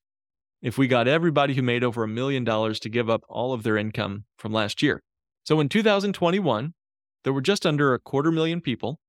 if 0.62 0.78
we 0.78 0.88
got 0.88 1.08
everybody 1.08 1.54
who 1.54 1.62
made 1.62 1.84
over 1.84 2.04
a 2.04 2.08
million 2.08 2.44
dollars 2.44 2.80
to 2.82 2.90
give 2.90 3.10
up 3.10 3.24
all 3.28 3.54
of 3.54 3.64
their 3.64 3.78
income 3.78 4.26
from 4.38 4.54
last 4.54 4.82
year. 4.82 5.02
So 5.44 5.60
in 5.60 5.70
2021, 5.70 6.74
there 7.24 7.34
were 7.34 7.42
just 7.42 7.66
under 7.66 7.94
a 7.94 8.00
quarter 8.00 8.32
million 8.32 8.62
people 8.62 9.00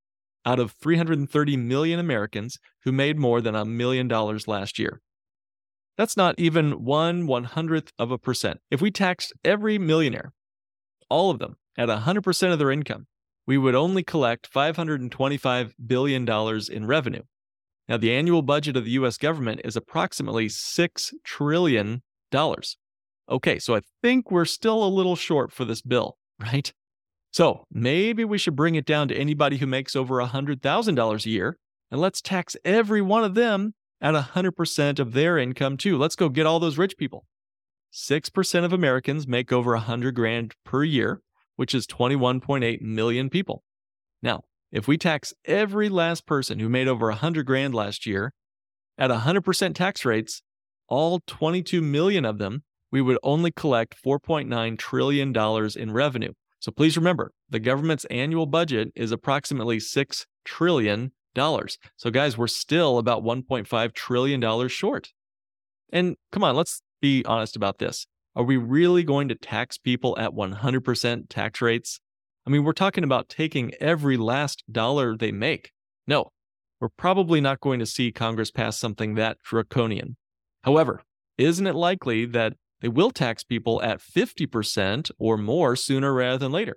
out 0.45 0.59
of 0.59 0.73
330 0.73 1.57
million 1.57 1.99
Americans 1.99 2.59
who 2.83 2.93
made 2.93 3.19
more 3.19 3.41
than 3.41 3.55
a 3.55 3.65
million 3.65 4.09
dollars 4.09 4.47
last 4.47 4.79
year. 4.79 5.01
That's 5.97 6.17
not 6.17 6.35
even 6.39 6.85
one 6.85 7.27
one 7.27 7.45
hundredth 7.45 7.93
of 7.99 8.11
a 8.11 8.19
percent. 8.19 8.61
If 8.71 8.81
we 8.81 8.91
taxed 8.91 9.33
every 9.45 9.79
millionaire, 9.79 10.33
all 11.09 11.31
of 11.31 11.39
them, 11.39 11.57
at 11.77 11.89
100% 11.89 12.53
of 12.53 12.59
their 12.59 12.71
income, 12.71 13.07
we 13.47 13.59
would 13.59 13.75
only 13.75 14.03
collect 14.03 14.53
$525 14.53 15.73
billion 15.87 16.29
in 16.71 16.87
revenue. 16.87 17.23
Now, 17.89 17.97
the 17.99 18.13
annual 18.13 18.43
budget 18.43 18.77
of 18.77 18.85
the 18.85 18.93
US 18.93 19.19
government 19.19 19.61
is 19.65 19.77
approximately 19.77 20.47
$6 20.47 21.13
trillion. 21.23 22.03
Okay, 23.29 23.59
so 23.59 23.75
I 23.77 23.81
think 24.03 24.31
we're 24.31 24.45
still 24.45 24.83
a 24.85 24.89
little 24.89 25.17
short 25.17 25.53
for 25.53 25.65
this 25.65 25.83
bill, 25.83 26.17
right? 26.41 26.73
So 27.33 27.67
maybe 27.71 28.25
we 28.25 28.39
should 28.39 28.57
bring 28.57 28.77
it 28.77 28.87
down 28.87 29.09
to 29.09 29.17
anybody 29.17 29.59
who 29.59 29.67
makes 29.67 29.97
over 29.97 30.17
$100,000 30.17 31.27
a 31.27 31.31
year, 31.31 31.59
and 31.91 32.01
let's 32.01 32.23
tax 32.23 32.57
every 32.65 33.03
one 33.03 33.25
of 33.25 33.35
them 33.35 33.75
at 34.01 34.15
100% 34.15 34.99
of 34.99 35.13
their 35.13 35.39
income 35.39 35.77
too. 35.77 35.97
Let's 35.99 36.17
go 36.17 36.29
get 36.29 36.47
all 36.47 36.61
those 36.61 36.79
rich 36.79 36.97
people. 36.97 37.25
6% 37.93 38.65
of 38.65 38.73
Americans 38.73 39.29
make 39.29 39.53
over 39.53 39.73
100 39.73 40.15
grand 40.15 40.55
per 40.65 40.83
year, 40.83 41.21
which 41.57 41.75
is 41.75 41.87
21.8 41.87 42.81
million 42.81 43.31
people. 43.31 43.63
Now, 44.23 44.43
if 44.73 44.89
we 44.89 44.99
tax 44.99 45.33
every 45.45 45.89
last 45.89 46.27
person 46.27 46.59
who 46.59 46.69
made 46.69 46.89
over 46.89 47.07
100 47.07 47.47
grand 47.47 47.75
last 47.75 48.07
year 48.07 48.33
at 48.99 49.11
100% 49.11 49.75
tax 49.75 50.05
rates, 50.05 50.43
all 50.89 51.21
22 51.27 51.81
million 51.81 52.25
of 52.25 52.39
them, 52.39 52.65
we 52.91 53.01
would 53.01 53.19
only 53.23 53.51
collect 53.51 53.97
$4.9 54.05 54.79
trillion 54.79 55.35
in 55.77 55.93
revenue. 55.93 56.33
So 56.61 56.73
please 56.73 56.97
remember, 56.97 57.33
the 57.51 57.61
government's 57.61 58.05
annual 58.07 58.47
budget 58.47 58.91
is 58.95 59.13
approximately 59.13 59.79
$6 59.79 60.27
trillion. 60.45 61.13
So, 61.35 62.11
guys, 62.11 62.39
we're 62.39 62.47
still 62.47 62.99
about 62.99 63.23
$1.5 63.23 63.93
trillion 63.93 64.69
short. 64.69 65.13
And 65.93 66.17
come 66.33 66.45
on, 66.45 66.57
let's 66.57 66.83
be 67.01 67.25
honest 67.25 67.57
about 67.57 67.79
this. 67.79 68.07
Are 68.37 68.43
we 68.43 68.57
really 68.57 69.05
going 69.05 69.29
to 69.29 69.35
tax 69.35 69.79
people 69.79 70.19
at 70.19 70.33
100% 70.33 71.29
tax 71.29 71.61
rates? 71.61 72.01
I 72.47 72.51
mean, 72.51 72.65
we're 72.65 72.73
talking 72.73 73.05
about 73.05 73.29
taking 73.29 73.73
every 73.81 74.17
last 74.17 74.65
dollar 74.71 75.17
they 75.17 75.33
make. 75.33 75.71
No, 76.07 76.31
we're 76.81 76.89
probably 76.89 77.41
not 77.41 77.61
going 77.61 77.79
to 77.79 77.87
see 77.87 78.13
Congress 78.13 78.51
pass 78.51 78.79
something 78.79 79.15
that 79.15 79.39
draconian. 79.43 80.17
However, 80.63 81.03
isn't 81.39 81.67
it 81.67 81.75
likely 81.75 82.27
that 82.27 82.55
they 82.81 82.89
will 82.89 83.11
tax 83.11 83.45
people 83.45 83.83
at 83.83 84.01
50% 84.01 85.11
or 85.19 85.39
more 85.39 85.77
sooner 85.77 86.13
rather 86.13 86.39
than 86.39 86.53
later? 86.53 86.77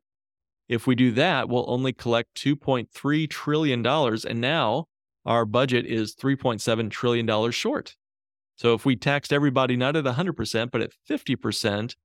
If 0.70 0.86
we 0.86 0.96
do 0.96 1.12
that, 1.12 1.50
we'll 1.50 1.70
only 1.70 1.94
collect 1.94 2.36
$2.3 2.36 3.30
trillion, 3.30 3.86
and 3.86 4.42
now 4.42 4.86
our 5.26 5.46
budget 5.46 5.86
is 5.86 6.16
$3.7 6.16 6.92
trillion 6.92 7.52
short. 7.52 7.96
So 8.56 8.74
if 8.74 8.86
we 8.86 8.96
taxed 8.96 9.32
everybody 9.32 9.78
not 9.78 9.96
at 9.96 10.06
100%, 10.06 10.72
but 10.72 10.82
at 10.82 10.92
50%, 11.10 11.96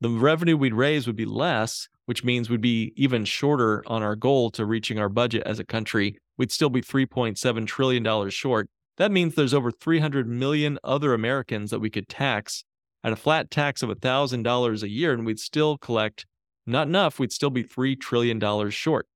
the 0.00 0.10
revenue 0.10 0.56
we'd 0.56 0.74
raise 0.74 1.06
would 1.06 1.16
be 1.16 1.24
less, 1.24 1.88
which 2.06 2.24
means 2.24 2.50
we'd 2.50 2.60
be 2.60 2.92
even 2.96 3.24
shorter 3.24 3.84
on 3.86 4.02
our 4.02 4.16
goal 4.16 4.50
to 4.50 4.66
reaching 4.66 4.98
our 4.98 5.08
budget 5.08 5.44
as 5.46 5.60
a 5.60 5.64
country. 5.64 6.18
We'd 6.36 6.50
still 6.50 6.70
be 6.70 6.82
$3.7 6.82 7.66
trillion 7.66 8.30
short. 8.30 8.68
That 8.96 9.12
means 9.12 9.34
there's 9.34 9.54
over 9.54 9.70
300 9.70 10.26
million 10.26 10.78
other 10.82 11.14
Americans 11.14 11.70
that 11.70 11.78
we 11.78 11.88
could 11.88 12.08
tax 12.08 12.64
at 13.04 13.12
a 13.12 13.16
flat 13.16 13.50
tax 13.50 13.82
of 13.82 13.90
$1,000 13.90 14.82
a 14.82 14.88
year, 14.88 15.12
and 15.12 15.24
we'd 15.24 15.38
still 15.38 15.78
collect 15.78 16.26
not 16.66 16.86
enough. 16.86 17.18
We'd 17.18 17.32
still 17.32 17.50
be 17.50 17.64
$3 17.64 17.98
trillion 18.00 18.70
short. 18.70 19.06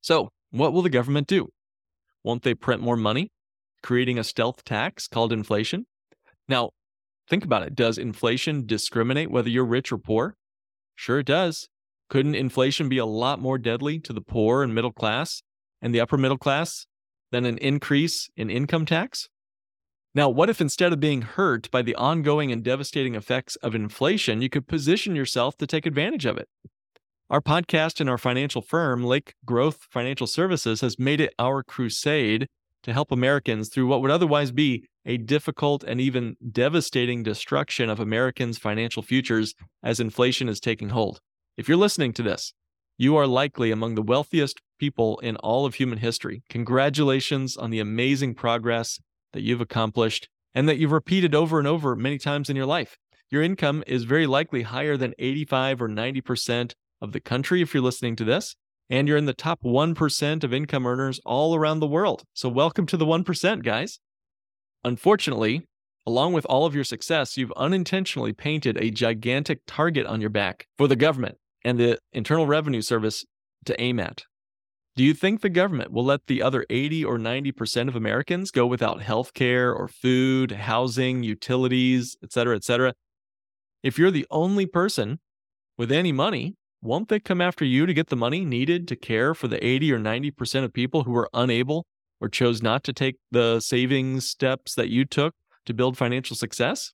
So, 0.00 0.30
what 0.50 0.72
will 0.72 0.82
the 0.82 0.90
government 0.90 1.26
do? 1.26 1.48
Won't 2.22 2.42
they 2.42 2.54
print 2.54 2.80
more 2.80 2.96
money, 2.96 3.30
creating 3.82 4.18
a 4.18 4.24
stealth 4.24 4.64
tax 4.64 5.08
called 5.08 5.32
inflation? 5.32 5.86
Now, 6.48 6.70
think 7.28 7.44
about 7.44 7.62
it. 7.62 7.74
Does 7.74 7.98
inflation 7.98 8.66
discriminate 8.66 9.30
whether 9.30 9.48
you're 9.48 9.64
rich 9.64 9.92
or 9.92 9.98
poor? 9.98 10.36
Sure, 10.94 11.18
it 11.18 11.26
does. 11.26 11.68
Couldn't 12.08 12.34
inflation 12.34 12.88
be 12.88 12.98
a 12.98 13.06
lot 13.06 13.40
more 13.40 13.58
deadly 13.58 13.98
to 14.00 14.12
the 14.12 14.20
poor 14.20 14.62
and 14.62 14.74
middle 14.74 14.92
class 14.92 15.42
and 15.82 15.94
the 15.94 16.00
upper 16.00 16.16
middle 16.16 16.38
class 16.38 16.86
than 17.32 17.44
an 17.44 17.58
increase 17.58 18.28
in 18.36 18.50
income 18.50 18.86
tax? 18.86 19.28
Now, 20.16 20.28
what 20.28 20.48
if 20.48 20.60
instead 20.60 20.92
of 20.92 21.00
being 21.00 21.22
hurt 21.22 21.68
by 21.72 21.82
the 21.82 21.96
ongoing 21.96 22.52
and 22.52 22.62
devastating 22.62 23.16
effects 23.16 23.56
of 23.56 23.74
inflation, 23.74 24.40
you 24.40 24.48
could 24.48 24.68
position 24.68 25.16
yourself 25.16 25.56
to 25.56 25.66
take 25.66 25.86
advantage 25.86 26.24
of 26.24 26.36
it? 26.36 26.48
Our 27.28 27.40
podcast 27.40 28.00
and 28.00 28.08
our 28.08 28.18
financial 28.18 28.62
firm, 28.62 29.02
Lake 29.02 29.34
Growth 29.44 29.88
Financial 29.90 30.28
Services, 30.28 30.82
has 30.82 31.00
made 31.00 31.20
it 31.20 31.34
our 31.38 31.64
crusade 31.64 32.46
to 32.84 32.92
help 32.92 33.10
Americans 33.10 33.68
through 33.68 33.88
what 33.88 34.02
would 34.02 34.10
otherwise 34.12 34.52
be 34.52 34.84
a 35.04 35.16
difficult 35.16 35.82
and 35.82 36.00
even 36.00 36.36
devastating 36.52 37.24
destruction 37.24 37.90
of 37.90 37.98
Americans' 37.98 38.56
financial 38.56 39.02
futures 39.02 39.54
as 39.82 39.98
inflation 39.98 40.48
is 40.48 40.60
taking 40.60 40.90
hold. 40.90 41.18
If 41.56 41.66
you're 41.66 41.76
listening 41.76 42.12
to 42.12 42.22
this, 42.22 42.52
you 42.96 43.16
are 43.16 43.26
likely 43.26 43.72
among 43.72 43.96
the 43.96 44.02
wealthiest 44.02 44.60
people 44.78 45.18
in 45.20 45.34
all 45.36 45.66
of 45.66 45.74
human 45.74 45.98
history. 45.98 46.44
Congratulations 46.48 47.56
on 47.56 47.70
the 47.70 47.80
amazing 47.80 48.34
progress 48.34 49.00
that 49.34 49.42
you've 49.42 49.60
accomplished 49.60 50.28
and 50.54 50.68
that 50.68 50.78
you've 50.78 50.92
repeated 50.92 51.34
over 51.34 51.58
and 51.58 51.68
over 51.68 51.94
many 51.94 52.16
times 52.16 52.48
in 52.48 52.56
your 52.56 52.64
life. 52.64 52.96
Your 53.30 53.42
income 53.42 53.84
is 53.86 54.04
very 54.04 54.26
likely 54.26 54.62
higher 54.62 54.96
than 54.96 55.12
85 55.18 55.82
or 55.82 55.88
90% 55.88 56.72
of 57.02 57.12
the 57.12 57.20
country 57.20 57.60
if 57.60 57.74
you're 57.74 57.82
listening 57.82 58.16
to 58.16 58.24
this, 58.24 58.56
and 58.88 59.08
you're 59.08 59.16
in 59.16 59.26
the 59.26 59.34
top 59.34 59.62
1% 59.62 60.44
of 60.44 60.54
income 60.54 60.86
earners 60.86 61.20
all 61.26 61.54
around 61.54 61.80
the 61.80 61.86
world. 61.86 62.22
So, 62.32 62.48
welcome 62.48 62.86
to 62.86 62.96
the 62.96 63.06
1%, 63.06 63.62
guys. 63.62 63.98
Unfortunately, 64.84 65.66
along 66.06 66.32
with 66.32 66.46
all 66.46 66.64
of 66.64 66.74
your 66.74 66.84
success, 66.84 67.36
you've 67.36 67.52
unintentionally 67.56 68.32
painted 68.32 68.76
a 68.76 68.90
gigantic 68.90 69.60
target 69.66 70.06
on 70.06 70.20
your 70.20 70.30
back 70.30 70.66
for 70.78 70.86
the 70.86 70.96
government 70.96 71.36
and 71.64 71.78
the 71.78 71.98
Internal 72.12 72.46
Revenue 72.46 72.82
Service 72.82 73.24
to 73.64 73.80
aim 73.80 73.98
at. 73.98 74.24
Do 74.96 75.02
you 75.02 75.12
think 75.12 75.40
the 75.40 75.48
government 75.48 75.90
will 75.90 76.04
let 76.04 76.28
the 76.28 76.40
other 76.40 76.64
80 76.70 77.04
or 77.04 77.18
90% 77.18 77.88
of 77.88 77.96
Americans 77.96 78.52
go 78.52 78.64
without 78.64 79.02
health 79.02 79.34
care 79.34 79.74
or 79.74 79.88
food, 79.88 80.52
housing, 80.52 81.24
utilities, 81.24 82.16
et 82.22 82.32
cetera, 82.32 82.54
et 82.54 82.62
cetera? 82.62 82.94
If 83.82 83.98
you're 83.98 84.12
the 84.12 84.26
only 84.30 84.66
person 84.66 85.18
with 85.76 85.90
any 85.90 86.12
money, 86.12 86.54
won't 86.80 87.08
they 87.08 87.18
come 87.18 87.40
after 87.40 87.64
you 87.64 87.86
to 87.86 87.94
get 87.94 88.06
the 88.06 88.14
money 88.14 88.44
needed 88.44 88.86
to 88.86 88.94
care 88.94 89.34
for 89.34 89.48
the 89.48 89.64
80 89.66 89.92
or 89.92 89.98
90% 89.98 90.62
of 90.62 90.72
people 90.72 91.02
who 91.02 91.16
are 91.16 91.28
unable 91.34 91.86
or 92.20 92.28
chose 92.28 92.62
not 92.62 92.84
to 92.84 92.92
take 92.92 93.16
the 93.32 93.58
savings 93.58 94.30
steps 94.30 94.76
that 94.76 94.90
you 94.90 95.04
took 95.04 95.34
to 95.66 95.74
build 95.74 95.98
financial 95.98 96.36
success? 96.36 96.92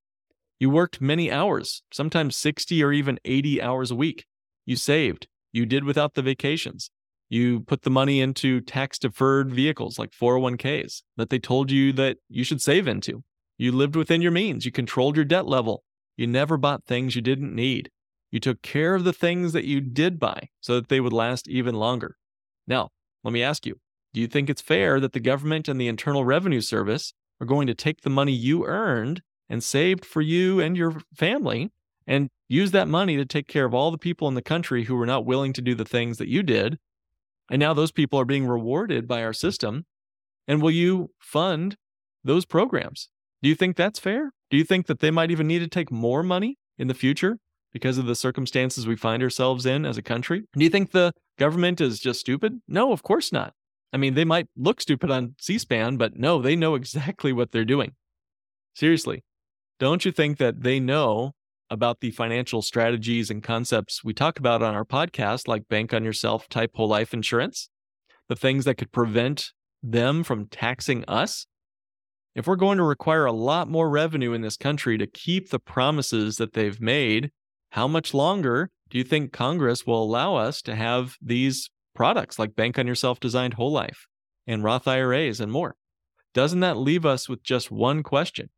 You 0.59 0.71
worked 0.71 1.03
many 1.03 1.31
hours, 1.31 1.83
sometimes 1.93 2.35
60 2.39 2.83
or 2.83 2.95
even 2.95 3.19
80 3.27 3.61
hours 3.61 3.91
a 3.91 3.97
week. 3.97 4.25
You 4.65 4.77
saved. 4.77 5.29
You 5.53 5.67
did 5.67 5.85
without 5.85 6.15
the 6.15 6.23
vacations. 6.23 6.91
You 7.31 7.61
put 7.61 7.83
the 7.83 7.91
money 7.91 8.21
into 8.21 8.61
tax 8.61 8.99
deferred 8.99 9.53
vehicles 9.53 9.99
like 9.99 10.11
401ks 10.11 11.03
that 11.17 11.31
they 11.31 11.39
told 11.39 11.71
you 11.71 11.93
that 11.93 12.19
you 12.29 12.43
should 12.43 12.61
save 12.61 12.89
into. 12.89 13.23
You 13.57 13.71
lived 13.71 13.95
within 13.95 14.21
your 14.21 14.33
means. 14.33 14.67
You 14.67 14.73
controlled 14.73 15.15
your 15.15 15.25
debt 15.25 15.47
level. 15.47 15.85
You 16.17 16.27
never 16.27 16.57
bought 16.57 16.85
things 16.85 17.15
you 17.15 17.23
didn't 17.23 17.55
need. 17.55 17.89
You 18.33 18.41
took 18.41 18.63
care 18.63 18.97
of 18.97 19.05
the 19.05 19.13
things 19.13 19.53
that 19.53 19.65
you 19.65 19.81
did 19.81 20.19
buy 20.19 20.49
so 20.61 20.75
that 20.75 20.89
they 20.89 21.01
would 21.01 21.13
last 21.13 21.49
even 21.49 21.77
longer. 21.77 22.17
Now, 22.67 22.89
let 23.23 23.33
me 23.33 23.43
ask 23.45 23.65
you 23.65 23.77
do 24.13 24.21
you 24.21 24.27
think 24.27 24.51
it's 24.51 24.61
fair 24.61 24.99
that 24.99 25.13
the 25.13 25.21
government 25.21 25.69
and 25.69 25.81
the 25.81 25.87
Internal 25.87 26.25
Revenue 26.25 26.61
Service 26.61 27.13
are 27.41 27.47
going 27.47 27.69
to 27.69 27.75
take 27.75 28.01
the 28.01 28.11
money 28.11 28.33
you 28.33 28.67
earned 28.67 29.23
and 29.49 29.63
saved 29.63 30.05
for 30.05 30.21
you 30.21 30.59
and 30.59 30.77
your 30.77 31.01
family 31.15 31.71
and 32.09 32.29
use 32.49 32.73
that 32.73 32.89
money 32.89 33.17
to 33.17 33.25
take 33.25 33.47
care 33.47 33.65
of 33.65 33.75
all 33.75 33.93
the 33.93 33.99
people 33.99 34.27
in 34.27 34.35
the 34.35 34.43
country 34.43 34.85
who 34.85 34.97
were 34.97 35.07
not 35.07 35.25
willing 35.25 35.53
to 35.53 35.63
do 35.63 35.77
the 35.77 35.85
things 35.85 36.19
that 36.19 36.29
you 36.29 36.43
did 36.43 36.77
and 37.51 37.59
now 37.59 37.75
those 37.75 37.93
people 37.93 38.19
are 38.19 38.25
being 38.25 38.47
rewarded 38.47 39.09
by 39.09 39.23
our 39.23 39.33
system. 39.33 39.85
And 40.47 40.63
will 40.63 40.71
you 40.71 41.11
fund 41.19 41.77
those 42.25 42.47
programs? 42.47 43.09
Do 43.43 43.49
you 43.49 43.55
think 43.55 43.77
that's 43.77 43.99
fair? 43.99 44.33
Do 44.51 44.57
you 44.57 44.65
think 44.65 44.87
that 44.87 45.01
they 45.01 45.11
might 45.11 45.31
even 45.31 45.47
need 45.47 45.59
to 45.59 45.69
take 45.69 45.91
more 45.91 46.23
money 46.23 46.57
in 46.79 46.89
the 46.89 46.95
future 46.95 47.39
because 47.73 47.99
of 47.99 48.07
the 48.07 48.15
circumstances 48.15 48.87
we 48.87 48.97
find 48.97 49.23
ourselves 49.23 49.67
in 49.67 49.85
as 49.85 49.99
a 49.99 50.03
country? 50.03 50.45
Do 50.55 50.65
you 50.65 50.71
think 50.71 50.93
the 50.93 51.13
government 51.39 51.81
is 51.81 51.99
just 51.99 52.21
stupid? 52.21 52.61
No, 52.69 52.93
of 52.93 53.03
course 53.03 53.33
not. 53.33 53.53
I 53.93 53.97
mean, 53.97 54.15
they 54.15 54.25
might 54.25 54.47
look 54.57 54.81
stupid 54.81 55.11
on 55.11 55.35
C 55.41 55.59
SPAN, 55.59 55.97
but 55.97 56.17
no, 56.17 56.41
they 56.41 56.55
know 56.55 56.75
exactly 56.77 57.33
what 57.33 57.51
they're 57.51 57.65
doing. 57.65 57.93
Seriously, 58.75 59.25
don't 59.81 60.05
you 60.05 60.13
think 60.13 60.39
that 60.39 60.63
they 60.63 60.79
know 60.79 61.33
about 61.71 62.01
the 62.01 62.11
financial 62.11 62.63
strategies 62.63 63.31
and 63.31 63.43
concepts 63.43 64.03
we 64.03 64.13
talk 64.13 64.39
about 64.39 64.63
on 64.63 64.75
our 64.75 64.85
podcast, 64.85 65.47
like 65.47 65.69
bank 65.69 65.95
on 65.95 66.05
yourself 66.05 66.49
type 66.49 66.73
whole 66.75 66.89
life 66.89 67.15
insurance? 67.15 67.69
The 68.29 68.37
things 68.37 68.65
that 68.65 68.77
could 68.77 68.93
prevent 68.93 69.53
them 69.83 70.23
from 70.25 70.47
taxing 70.47 71.05
us? 71.07 71.47
If 72.35 72.47
we're 72.47 72.57
going 72.57 72.79
to 72.79 72.85
require 72.85 73.25
a 73.25 73.33
lot 73.33 73.69
more 73.69 73.91
revenue 73.91 74.33
in 74.33 74.43
this 74.43 74.57
country 74.57 74.99
to 74.99 75.07
keep 75.07 75.51
the 75.51 75.59
promises 75.59 76.37
that 76.37 76.53
they've 76.53 76.81
made, 76.81 77.31
how 77.71 77.89
much 77.89 78.15
longer 78.15 78.71
do 78.89 78.99
you 78.99 79.05
think 79.05 79.33
Congress 79.33 79.87
will 79.87 80.03
allow 80.03 80.37
us 80.37 80.63
to 80.63 80.75
have 80.75 81.17
these 81.21 81.71
products 81.95 82.39
like 82.39 82.57
Bank 82.57 82.79
on 82.79 82.87
Yourself 82.87 83.21
Designed 83.21 83.55
Whole 83.55 83.73
Life 83.73 84.07
and 84.47 84.65
Roth 84.65 84.89
IRAs 84.89 85.41
and 85.41 85.51
more? 85.51 85.77
Doesn't 86.35 86.61
that 86.61 86.77
leave 86.77 87.05
us 87.05 87.29
with 87.29 87.43
just 87.43 87.71
one 87.71 88.03
question? 88.03 88.51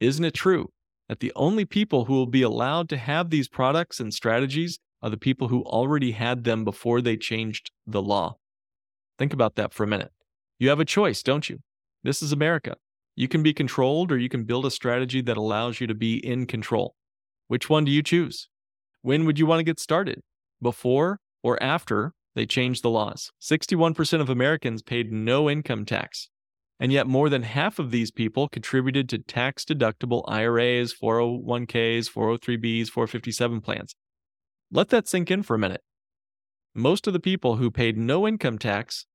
Isn't 0.00 0.24
it 0.24 0.34
true 0.34 0.70
that 1.08 1.20
the 1.20 1.32
only 1.36 1.64
people 1.64 2.06
who 2.06 2.14
will 2.14 2.26
be 2.26 2.42
allowed 2.42 2.88
to 2.88 2.96
have 2.96 3.30
these 3.30 3.48
products 3.48 4.00
and 4.00 4.12
strategies 4.12 4.78
are 5.02 5.10
the 5.10 5.16
people 5.16 5.48
who 5.48 5.62
already 5.64 6.12
had 6.12 6.44
them 6.44 6.64
before 6.64 7.00
they 7.00 7.16
changed 7.16 7.70
the 7.86 8.02
law? 8.02 8.36
Think 9.18 9.32
about 9.32 9.56
that 9.56 9.72
for 9.72 9.84
a 9.84 9.86
minute. 9.86 10.12
You 10.58 10.68
have 10.70 10.80
a 10.80 10.84
choice, 10.84 11.22
don't 11.22 11.48
you? 11.48 11.58
This 12.02 12.22
is 12.22 12.32
America. 12.32 12.76
You 13.16 13.28
can 13.28 13.42
be 13.42 13.52
controlled 13.52 14.10
or 14.10 14.18
you 14.18 14.28
can 14.28 14.44
build 14.44 14.66
a 14.66 14.70
strategy 14.70 15.20
that 15.22 15.36
allows 15.36 15.80
you 15.80 15.86
to 15.86 15.94
be 15.94 16.16
in 16.16 16.46
control. 16.46 16.96
Which 17.48 17.68
one 17.68 17.84
do 17.84 17.92
you 17.92 18.02
choose? 18.02 18.48
When 19.02 19.24
would 19.26 19.38
you 19.38 19.46
want 19.46 19.60
to 19.60 19.64
get 19.64 19.78
started? 19.78 20.20
Before 20.60 21.20
or 21.42 21.62
after 21.62 22.14
they 22.34 22.46
changed 22.46 22.82
the 22.82 22.90
laws? 22.90 23.30
61% 23.40 24.20
of 24.20 24.30
Americans 24.30 24.82
paid 24.82 25.12
no 25.12 25.48
income 25.50 25.84
tax. 25.84 26.30
And 26.84 26.92
yet, 26.92 27.06
more 27.06 27.30
than 27.30 27.44
half 27.44 27.78
of 27.78 27.90
these 27.90 28.10
people 28.10 28.46
contributed 28.46 29.08
to 29.08 29.16
tax 29.16 29.64
deductible 29.64 30.22
IRAs, 30.28 30.92
401ks, 30.92 32.10
403bs, 32.12 32.90
457 32.90 33.62
plans. 33.62 33.96
Let 34.70 34.90
that 34.90 35.08
sink 35.08 35.30
in 35.30 35.42
for 35.42 35.54
a 35.54 35.58
minute. 35.58 35.80
Most 36.74 37.06
of 37.06 37.14
the 37.14 37.20
people 37.20 37.56
who 37.56 37.70
paid 37.70 37.96
no 37.96 38.28
income 38.28 38.58
tax 38.58 39.06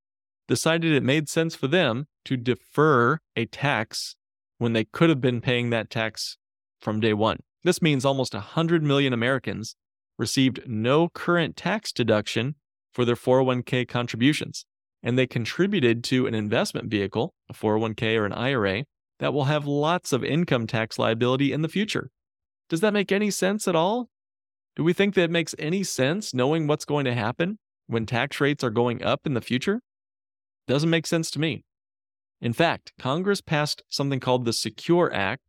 decided 0.47 0.93
it 0.93 1.03
made 1.03 1.29
sense 1.29 1.53
for 1.53 1.67
them 1.67 2.07
to 2.25 2.38
defer 2.38 3.19
a 3.35 3.45
tax 3.45 4.15
when 4.57 4.73
they 4.73 4.85
could 4.85 5.09
have 5.09 5.21
been 5.21 5.39
paying 5.39 5.69
that 5.69 5.91
tax 5.91 6.38
from 6.81 6.99
day 6.99 7.13
one. 7.13 7.38
This 7.63 7.83
means 7.83 8.03
almost 8.03 8.33
100 8.33 8.81
million 8.81 9.13
Americans 9.13 9.75
received 10.17 10.63
no 10.65 11.07
current 11.07 11.55
tax 11.55 11.91
deduction 11.91 12.55
for 12.91 13.05
their 13.05 13.15
401k 13.15 13.88
contributions, 13.88 14.65
and 15.01 15.17
they 15.17 15.27
contributed 15.27 16.03
to 16.05 16.27
an 16.27 16.33
investment 16.33 16.89
vehicle, 16.89 17.33
a 17.49 17.53
401k 17.53 18.17
or 18.17 18.25
an 18.25 18.33
IRA, 18.33 18.83
that 19.19 19.33
will 19.33 19.45
have 19.45 19.65
lots 19.65 20.13
of 20.13 20.23
income 20.23 20.67
tax 20.67 20.97
liability 20.97 21.51
in 21.51 21.61
the 21.61 21.69
future. 21.69 22.09
Does 22.69 22.81
that 22.81 22.93
make 22.93 23.11
any 23.11 23.31
sense 23.31 23.67
at 23.67 23.75
all? 23.75 24.09
Do 24.75 24.83
we 24.83 24.93
think 24.93 25.15
that 25.15 25.23
it 25.23 25.31
makes 25.31 25.55
any 25.59 25.83
sense 25.83 26.33
knowing 26.33 26.67
what's 26.67 26.85
going 26.85 27.05
to 27.05 27.13
happen 27.13 27.59
when 27.87 28.05
tax 28.05 28.39
rates 28.39 28.63
are 28.63 28.69
going 28.69 29.03
up 29.03 29.21
in 29.25 29.33
the 29.33 29.41
future? 29.41 29.81
Doesn't 30.67 30.89
make 30.89 31.07
sense 31.07 31.31
to 31.31 31.39
me. 31.39 31.63
In 32.41 32.53
fact, 32.53 32.93
Congress 32.97 33.41
passed 33.41 33.83
something 33.89 34.19
called 34.19 34.45
the 34.45 34.53
Secure 34.53 35.13
Act, 35.13 35.41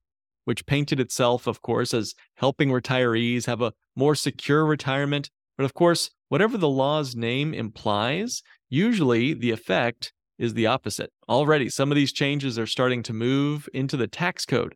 which 0.45 0.67
painted 0.67 0.99
itself, 0.99 1.47
of 1.47 1.63
course, 1.63 1.95
as 1.95 2.15
helping 2.37 2.71
retirees 2.71 3.47
have 3.47 3.61
a 3.61 3.73
more 3.95 4.15
secure 4.15 4.65
retirement. 4.65 5.31
But 5.57 5.65
of 5.65 5.75
course, 5.75 6.11
whatever 6.29 6.57
the 6.57 6.69
law's 6.69 7.15
name 7.15 7.55
implies, 7.55 8.43
usually 8.71 9.35
the 9.35 9.51
effect 9.51 10.13
is 10.39 10.55
the 10.55 10.67
opposite. 10.67 11.11
Already, 11.29 11.69
some 11.69 11.93
of 11.93 11.97
these 11.97 12.13
changes 12.13 12.59
are 12.59 12.67
starting 12.67 13.03
to 13.03 13.13
move 13.13 13.69
into 13.75 13.99
the 13.99 14.09
tax 14.09 14.47
code, 14.47 14.75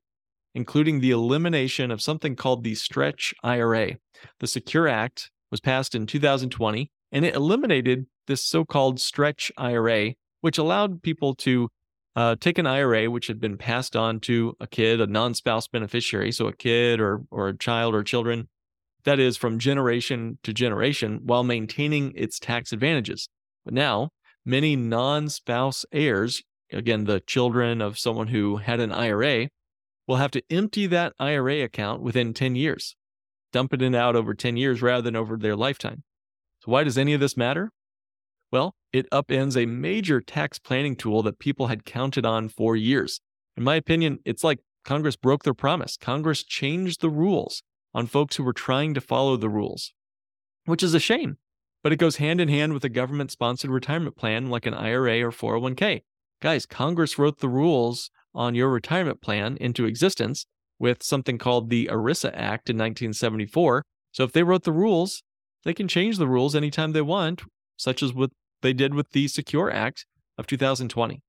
including 0.55 1.01
the 1.01 1.11
elimination 1.11 1.91
of 1.91 2.03
something 2.03 2.37
called 2.37 2.63
the 2.63 2.75
Stretch 2.75 3.33
IRA. 3.43 3.97
The 4.41 4.47
Secure 4.47 4.89
Act 4.89 5.31
was 5.51 5.61
passed 5.61 5.95
in 5.95 6.07
2020, 6.07 6.91
and 7.13 7.25
it 7.25 7.35
eliminated 7.35 8.07
this 8.27 8.43
so 8.43 8.67
called 8.67 9.01
Stretch 9.01 9.51
IRA 9.57 10.15
which 10.45 10.59
allowed 10.59 11.03
people 11.03 11.35
to 11.35 11.71
uh, 12.17 12.37
take 12.39 12.59
an 12.59 12.67
IRA 12.67 13.11
which 13.11 13.29
had 13.29 13.41
been 13.41 13.57
passed 13.57 13.97
on 13.97 14.21
to 14.21 14.55
a 14.61 14.67
kid, 14.67 15.01
a 15.01 15.07
non-spouse 15.07 15.69
beneficiary, 15.69 16.33
so 16.33 16.47
a 16.49 16.53
kid 16.55 17.01
or 17.01 17.23
or 17.31 17.49
a 17.49 17.57
child 17.57 17.95
or 17.95 18.03
children, 18.03 18.47
that 19.05 19.19
is 19.19 19.39
from 19.39 19.59
generation 19.59 20.39
to 20.43 20.53
generation, 20.53 21.21
while 21.25 21.45
maintaining 21.45 22.13
its 22.15 22.39
tax 22.39 22.75
advantages. 22.75 23.31
But 23.65 23.75
now, 23.75 24.11
many 24.45 24.77
non-spouse 24.77 25.85
heirs, 25.93 26.43
again 26.73 27.05
the 27.05 27.21
children 27.21 27.81
of 27.81 27.99
someone 27.99 28.29
who 28.29 28.59
had 28.59 28.81
an 28.81 28.93
IRA, 28.93 29.49
will 30.07 30.17
have 30.17 30.31
to 30.33 30.43
empty 30.51 30.87
that 30.87 31.15
IRA 31.19 31.63
account 31.63 32.03
within 32.03 32.35
10 32.35 32.57
years, 32.57 32.95
dump 33.53 33.73
it 33.73 33.95
out 33.95 34.17
over 34.17 34.35
10 34.35 34.57
years 34.57 34.83
rather 34.83 35.03
than 35.03 35.17
over 35.17 35.37
their 35.37 35.57
lifetime. 35.57 36.03
So 36.61 36.73
why 36.73 36.85
does 36.85 36.99
any 36.99 37.15
of 37.15 37.21
this 37.21 37.37
matter? 37.37 37.71
Well, 38.51 38.75
it 38.93 39.11
upends 39.11 39.57
a 39.57 39.67
major 39.67 40.21
tax 40.21 40.59
planning 40.59 40.95
tool 40.95 41.23
that 41.23 41.39
people 41.39 41.67
had 41.67 41.85
counted 41.85 42.25
on 42.25 42.49
for 42.49 42.77
years. 42.77 43.21
In 43.57 43.65
my 43.65 43.77
opinion, 43.77 44.19
it's 44.25 44.45
like 44.45 44.61
Congress 44.85 45.17
broke 45.17 45.45
their 45.45 45.55
promise. 45.55 45.97
Congress 45.97 46.45
changed 46.45 47.01
the 47.01 47.11
rules 47.11 47.63
on 47.95 48.07
folks 48.07 48.37
who 48.37 48.45
were 48.45 48.53
trying 48.53 48.95
to 48.95 49.01
follow 49.01 49.37
the 49.37 49.49
rules, 49.49 49.93
which 50.67 50.83
is 50.83 50.95
a 50.95 51.01
shame. 51.01 51.39
But 51.85 51.93
it 51.93 51.97
goes 51.97 52.17
hand 52.17 52.41
in 52.41 52.49
hand 52.49 52.73
with 52.73 52.83
a 52.85 52.89
government 52.89 53.31
sponsored 53.31 53.71
retirement 53.71 54.17
plan 54.17 54.49
like 54.49 54.65
an 54.65 54.73
IRA 54.73 55.21
or 55.21 55.31
401k. 55.31 56.01
Guys, 56.41 56.65
Congress 56.65 57.19
wrote 57.19 57.41
the 57.41 57.49
rules 57.49 58.11
on 58.35 58.55
your 58.55 58.71
retirement 58.71 59.21
plan 59.21 59.59
into 59.61 59.85
existence 59.85 60.47
with 60.79 61.03
something 61.03 61.37
called 61.37 61.69
the 61.69 61.91
ERISA 61.93 62.31
Act 62.33 62.71
in 62.71 62.77
1974. 62.77 63.85
So 64.13 64.25
if 64.25 64.33
they 64.33 64.43
wrote 64.43 64.65
the 64.65 64.73
rules, 64.73 65.23
they 65.65 65.75
can 65.75 65.87
change 65.87 66.17
the 66.17 66.27
rules 66.27 66.57
anytime 66.57 66.93
they 66.93 67.03
want, 67.03 67.43
such 67.77 68.03
as 68.03 68.15
what 68.15 68.31
they 68.63 68.73
did 68.73 68.95
with 68.95 69.11
the 69.11 69.29
Secure 69.29 69.71
Act 69.71 70.07
of 70.39 70.47
2020. 70.47 71.21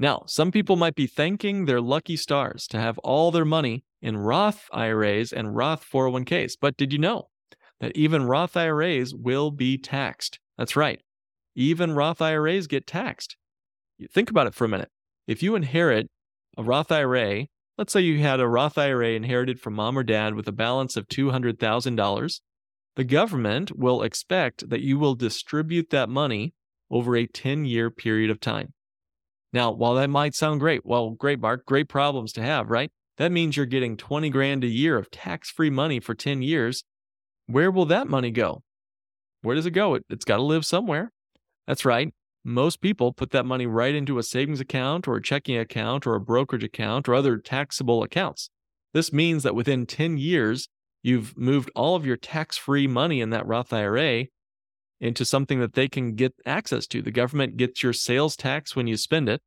Now, 0.00 0.24
some 0.26 0.50
people 0.50 0.74
might 0.74 0.96
be 0.96 1.06
thanking 1.06 1.66
their 1.66 1.80
lucky 1.80 2.16
stars 2.16 2.66
to 2.68 2.80
have 2.80 2.98
all 2.98 3.30
their 3.30 3.44
money 3.44 3.84
in 4.02 4.16
Roth 4.16 4.68
IRAs 4.72 5.32
and 5.32 5.54
Roth 5.54 5.86
401ks. 5.88 6.54
But 6.60 6.76
did 6.76 6.92
you 6.92 6.98
know 6.98 7.29
that 7.80 7.96
even 7.96 8.26
Roth 8.26 8.56
IRAs 8.56 9.14
will 9.14 9.50
be 9.50 9.78
taxed? 9.78 10.38
That's 10.56 10.76
right. 10.76 11.00
Even 11.54 11.92
Roth 11.92 12.22
IRAs 12.22 12.66
get 12.66 12.86
taxed. 12.86 13.36
Think 14.12 14.30
about 14.30 14.46
it 14.46 14.54
for 14.54 14.64
a 14.64 14.68
minute. 14.68 14.90
If 15.26 15.42
you 15.42 15.54
inherit 15.54 16.08
a 16.56 16.62
Roth 16.62 16.92
IRA, 16.92 17.46
let's 17.76 17.92
say 17.92 18.00
you 18.00 18.18
had 18.20 18.40
a 18.40 18.48
Roth 18.48 18.78
IRA 18.78 19.10
inherited 19.10 19.60
from 19.60 19.74
mom 19.74 19.98
or 19.98 20.02
dad 20.02 20.34
with 20.34 20.48
a 20.48 20.52
balance 20.52 20.96
of 20.96 21.08
$200,000, 21.08 22.40
the 22.96 23.04
government 23.04 23.76
will 23.76 24.02
expect 24.02 24.68
that 24.68 24.80
you 24.80 24.98
will 24.98 25.14
distribute 25.14 25.90
that 25.90 26.08
money 26.08 26.54
over 26.90 27.16
a 27.16 27.26
10 27.26 27.64
year 27.64 27.90
period 27.90 28.30
of 28.30 28.40
time. 28.40 28.74
Now, 29.52 29.72
while 29.72 29.94
that 29.94 30.10
might 30.10 30.34
sound 30.34 30.60
great, 30.60 30.84
well, 30.84 31.10
great, 31.10 31.40
Mark, 31.40 31.64
great 31.66 31.88
problems 31.88 32.32
to 32.34 32.42
have, 32.42 32.70
right? 32.70 32.90
That 33.16 33.32
means 33.32 33.56
you're 33.56 33.66
getting 33.66 33.96
20 33.96 34.30
grand 34.30 34.64
a 34.64 34.68
year 34.68 34.96
of 34.96 35.10
tax 35.10 35.50
free 35.50 35.70
money 35.70 36.00
for 36.00 36.14
10 36.14 36.42
years. 36.42 36.84
Where 37.50 37.70
will 37.70 37.86
that 37.86 38.08
money 38.08 38.30
go? 38.30 38.62
Where 39.42 39.56
does 39.56 39.66
it 39.66 39.72
go? 39.72 39.94
It, 39.94 40.04
has 40.10 40.24
got 40.24 40.36
to 40.36 40.42
live 40.42 40.66
somewhere. 40.66 41.12
That's 41.66 41.84
right. 41.84 42.12
Most 42.44 42.80
people 42.80 43.12
put 43.12 43.30
that 43.30 43.46
money 43.46 43.66
right 43.66 43.94
into 43.94 44.18
a 44.18 44.22
savings 44.22 44.60
account 44.60 45.06
or 45.06 45.16
a 45.16 45.22
checking 45.22 45.56
account 45.56 46.06
or 46.06 46.14
a 46.14 46.20
brokerage 46.20 46.64
account 46.64 47.08
or 47.08 47.14
other 47.14 47.36
taxable 47.38 48.02
accounts. 48.02 48.50
This 48.92 49.12
means 49.12 49.42
that 49.42 49.54
within 49.54 49.86
10 49.86 50.16
years, 50.18 50.68
You've 51.02 51.36
moved 51.36 51.70
all 51.74 51.96
of 51.96 52.04
your 52.04 52.16
tax 52.16 52.58
free 52.58 52.86
money 52.86 53.20
in 53.20 53.30
that 53.30 53.46
Roth 53.46 53.72
IRA 53.72 54.26
into 55.00 55.24
something 55.24 55.60
that 55.60 55.72
they 55.72 55.88
can 55.88 56.14
get 56.14 56.34
access 56.44 56.86
to. 56.88 57.00
The 57.00 57.10
government 57.10 57.56
gets 57.56 57.82
your 57.82 57.94
sales 57.94 58.36
tax 58.36 58.76
when 58.76 58.86
you 58.86 58.96
spend 58.96 59.28
it, 59.28 59.40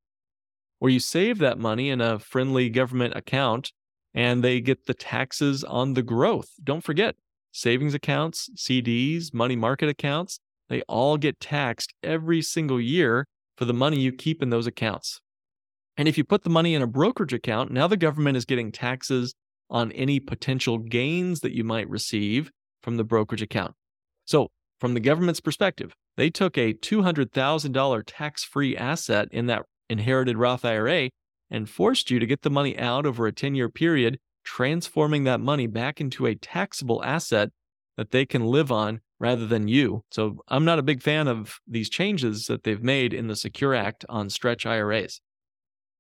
or 0.80 0.90
you 0.90 1.00
save 1.00 1.38
that 1.40 1.60
money 1.60 1.90
in 1.90 2.02
a 2.02 2.18
friendly 2.18 2.70
government 2.70 3.16
account 3.16 3.72
and 4.16 4.44
they 4.44 4.62
get 4.62 4.86
the 4.86 4.94
taxes 4.94 5.64
on 5.64 5.94
the 5.94 6.04
growth. 6.04 6.50
Don't 6.64 6.84
forget, 6.84 7.16
savings 7.54 7.94
accounts, 7.94 8.50
CDs, 8.58 9.34
money 9.34 9.56
market 9.56 9.88
accounts, 9.88 10.40
they 10.68 10.82
all 10.90 11.18
get 11.18 11.40
taxed 11.40 11.94
every 12.04 12.42
single 12.42 12.82
year 12.82 13.26
for 13.58 13.66
the 13.66 13.74
money 13.74 14.00
you 14.00 14.12
keep 14.12 14.42
in 14.42 14.50
those 14.50 14.68
accounts. 14.68 15.22
And 15.96 16.08
if 16.08 16.18
you 16.18 16.24
put 16.24 16.44
the 16.44 16.50
money 16.50 16.74
in 16.74 16.82
a 16.82 16.88
brokerage 16.88 17.34
account, 17.34 17.72
now 17.72 17.88
the 17.88 17.96
government 17.96 18.36
is 18.36 18.46
getting 18.46 18.72
taxes 18.72 19.36
on 19.70 19.92
any 19.92 20.20
potential 20.20 20.80
gains 20.80 21.42
that 21.42 21.56
you 21.56 21.64
might 21.64 21.88
receive 21.88 22.52
from 22.82 22.98
the 22.98 23.04
brokerage 23.04 23.42
account. 23.42 23.76
So, 24.26 24.50
from 24.80 24.96
the 24.96 25.00
government's 25.00 25.40
perspective, 25.40 25.94
they 26.18 26.30
took 26.30 26.58
a 26.58 26.74
$200,000 26.74 28.04
tax 28.06 28.44
free 28.44 28.76
asset 28.76 29.28
in 29.32 29.46
that 29.46 29.64
inherited 29.90 30.38
Roth 30.38 30.66
IRA 30.66 31.10
and 31.50 31.70
forced 31.70 32.10
you 32.10 32.20
to 32.20 32.26
get 32.26 32.42
the 32.42 32.50
money 32.50 32.78
out 32.78 33.06
over 33.06 33.28
a 33.28 33.32
10 33.32 33.56
year 33.56 33.70
period, 33.70 34.20
transforming 34.44 35.24
that 35.26 35.40
money 35.40 35.68
back 35.68 36.00
into 36.02 36.26
a 36.26 36.36
taxable 36.36 37.04
asset 37.04 37.50
that 37.98 38.12
they 38.12 38.26
can 38.26 38.46
live 38.46 38.72
on 38.72 39.02
rather 39.20 39.46
than 39.46 39.68
you. 39.68 40.04
So 40.12 40.38
I'm 40.48 40.66
not 40.66 40.80
a 40.80 40.84
big 40.84 41.02
fan 41.02 41.28
of 41.28 41.60
these 41.68 41.90
changes 41.90 42.48
that 42.48 42.64
they've 42.64 42.84
made 42.84 43.14
in 43.14 43.28
the 43.28 43.36
Secure 43.36 43.74
Act 43.74 44.06
on 44.10 44.30
stretch 44.30 44.66
IRAs. 44.66 45.22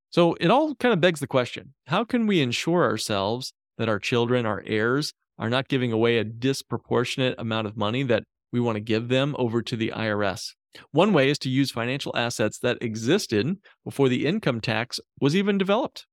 So 0.10 0.36
it 0.40 0.52
all 0.52 0.76
kind 0.76 0.94
of 0.94 1.02
begs 1.02 1.20
the 1.20 1.28
question 1.28 1.74
how 1.88 2.04
can 2.04 2.28
we 2.28 2.42
ensure 2.42 2.84
ourselves 2.84 3.54
that 3.78 3.90
our 3.90 4.00
children, 4.00 4.46
our 4.46 4.64
heirs, 4.66 5.14
are 5.40 5.50
not 5.50 5.68
giving 5.68 5.92
away 5.92 6.18
a 6.18 6.24
disproportionate 6.24 7.36
amount 7.38 7.68
of 7.68 7.78
money 7.78 8.04
that 8.04 8.24
we 8.52 8.60
want 8.60 8.76
to 8.76 8.82
give 8.82 9.08
them 9.08 9.36
over 9.40 9.62
to 9.62 9.76
the 9.76 9.92
IRS? 9.96 10.52
One 10.92 11.14
way 11.14 11.30
is 11.30 11.40
to 11.40 11.50
use 11.50 11.72
financial 11.72 12.16
assets 12.16 12.60
that 12.60 12.82
existed 12.82 13.58
before 13.84 14.10
the 14.10 14.26
income 14.26 14.60
tax 14.60 15.00
was 15.20 15.36
even 15.36 15.58
developed. 15.58 16.06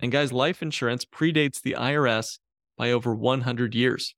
And 0.00 0.12
guys, 0.12 0.32
life 0.32 0.62
insurance 0.62 1.04
predates 1.04 1.60
the 1.60 1.74
IRS 1.78 2.38
by 2.76 2.92
over 2.92 3.14
100 3.14 3.74
years. 3.74 4.14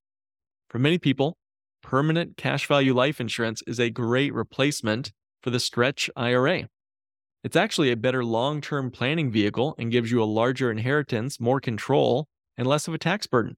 For 0.69 0.79
many 0.79 0.99
people, 0.99 1.39
permanent 1.83 2.37
cash 2.37 2.67
value 2.67 2.95
life 2.95 3.21
insurance 3.21 3.63
is 3.67 3.81
a 3.81 3.91
great 3.91 4.35
replacement 4.35 5.13
for 5.43 5.51
the 5.51 5.61
stretch 5.61 6.11
IRA. 6.15 6.69
It's 7.43 7.57
actually 7.57 7.91
a 7.91 7.97
better 7.97 8.23
long 8.23 8.61
term 8.61 8.91
planning 8.91 9.31
vehicle 9.31 9.75
and 9.79 9.91
gives 9.91 10.11
you 10.11 10.23
a 10.23 10.25
larger 10.25 10.71
inheritance, 10.71 11.41
more 11.41 11.61
control, 11.61 12.29
and 12.59 12.67
less 12.67 12.87
of 12.87 12.93
a 12.93 12.99
tax 12.99 13.27
burden. 13.27 13.57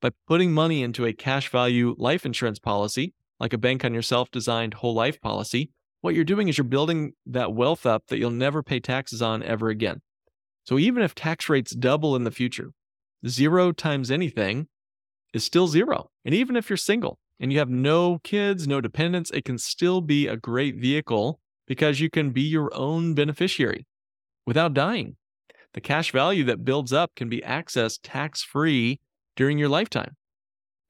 By 0.00 0.10
putting 0.26 0.52
money 0.52 0.82
into 0.82 1.04
a 1.04 1.12
cash 1.12 1.50
value 1.50 1.94
life 1.98 2.24
insurance 2.24 2.58
policy, 2.58 3.12
like 3.38 3.52
a 3.52 3.58
bank 3.58 3.84
on 3.84 3.92
yourself 3.92 4.30
designed 4.30 4.74
whole 4.74 4.94
life 4.94 5.20
policy, 5.20 5.70
what 6.00 6.14
you're 6.14 6.24
doing 6.24 6.48
is 6.48 6.56
you're 6.56 6.64
building 6.64 7.12
that 7.26 7.52
wealth 7.52 7.84
up 7.84 8.04
that 8.08 8.18
you'll 8.18 8.30
never 8.30 8.62
pay 8.62 8.80
taxes 8.80 9.20
on 9.20 9.42
ever 9.42 9.68
again. 9.68 10.00
So 10.66 10.78
even 10.78 11.02
if 11.02 11.14
tax 11.14 11.48
rates 11.48 11.74
double 11.74 12.16
in 12.16 12.24
the 12.24 12.30
future, 12.30 12.72
zero 13.26 13.72
times 13.72 14.10
anything 14.10 14.66
is 15.32 15.44
still 15.44 15.68
zero. 15.68 16.10
And 16.24 16.34
even 16.34 16.56
if 16.56 16.68
you're 16.68 16.76
single 16.76 17.18
and 17.38 17.52
you 17.52 17.58
have 17.58 17.70
no 17.70 18.18
kids, 18.24 18.66
no 18.66 18.80
dependents, 18.80 19.30
it 19.30 19.44
can 19.44 19.58
still 19.58 20.00
be 20.00 20.26
a 20.26 20.36
great 20.36 20.76
vehicle 20.76 21.40
because 21.66 22.00
you 22.00 22.10
can 22.10 22.30
be 22.30 22.42
your 22.42 22.74
own 22.74 23.14
beneficiary 23.14 23.86
without 24.46 24.74
dying. 24.74 25.16
The 25.74 25.80
cash 25.80 26.10
value 26.10 26.44
that 26.44 26.64
builds 26.64 26.92
up 26.92 27.14
can 27.14 27.28
be 27.28 27.42
accessed 27.42 28.00
tax 28.02 28.42
free 28.42 28.98
during 29.36 29.58
your 29.58 29.68
lifetime. 29.68 30.16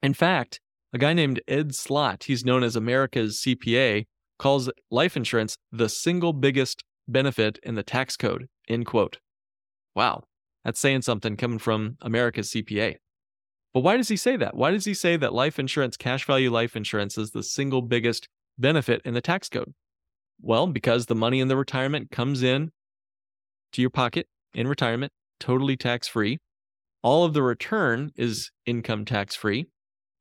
In 0.01 0.13
fact, 0.13 0.59
a 0.93 0.97
guy 0.97 1.13
named 1.13 1.41
Ed 1.47 1.75
Slott, 1.75 2.23
he's 2.23 2.45
known 2.45 2.63
as 2.63 2.75
America's 2.75 3.41
CPA, 3.45 4.05
calls 4.39 4.69
life 4.89 5.17
insurance 5.17 5.57
the 5.71 5.89
single 5.89 6.31
biggest 6.31 6.83
benefit 7.07 7.59
in 7.63 7.75
the 7.75 7.83
tax 7.83 8.15
code. 8.15 8.47
End 8.69 8.85
quote. 8.85 9.17
Wow, 9.97 10.25
that's 10.63 10.79
saying 10.79 11.01
something 11.01 11.35
coming 11.37 11.57
from 11.57 11.97
America's 12.01 12.51
CPA. 12.51 12.97
But 13.73 13.79
why 13.79 13.97
does 13.97 14.09
he 14.09 14.15
say 14.15 14.37
that? 14.37 14.55
Why 14.55 14.69
does 14.69 14.85
he 14.85 14.93
say 14.93 15.17
that 15.17 15.33
life 15.33 15.57
insurance, 15.57 15.97
cash 15.97 16.23
value 16.23 16.51
life 16.51 16.75
insurance, 16.75 17.17
is 17.17 17.31
the 17.31 17.41
single 17.41 17.81
biggest 17.81 18.29
benefit 18.59 19.01
in 19.05 19.15
the 19.15 19.21
tax 19.21 19.49
code? 19.49 19.73
Well, 20.39 20.67
because 20.67 21.07
the 21.07 21.15
money 21.15 21.39
in 21.39 21.47
the 21.47 21.57
retirement 21.57 22.11
comes 22.11 22.43
in 22.43 22.69
to 23.71 23.81
your 23.81 23.89
pocket 23.89 24.27
in 24.53 24.67
retirement, 24.67 25.13
totally 25.39 25.75
tax 25.75 26.07
free. 26.07 26.37
All 27.01 27.25
of 27.25 27.33
the 27.33 27.41
return 27.41 28.11
is 28.15 28.51
income 28.67 29.03
tax 29.03 29.35
free. 29.35 29.65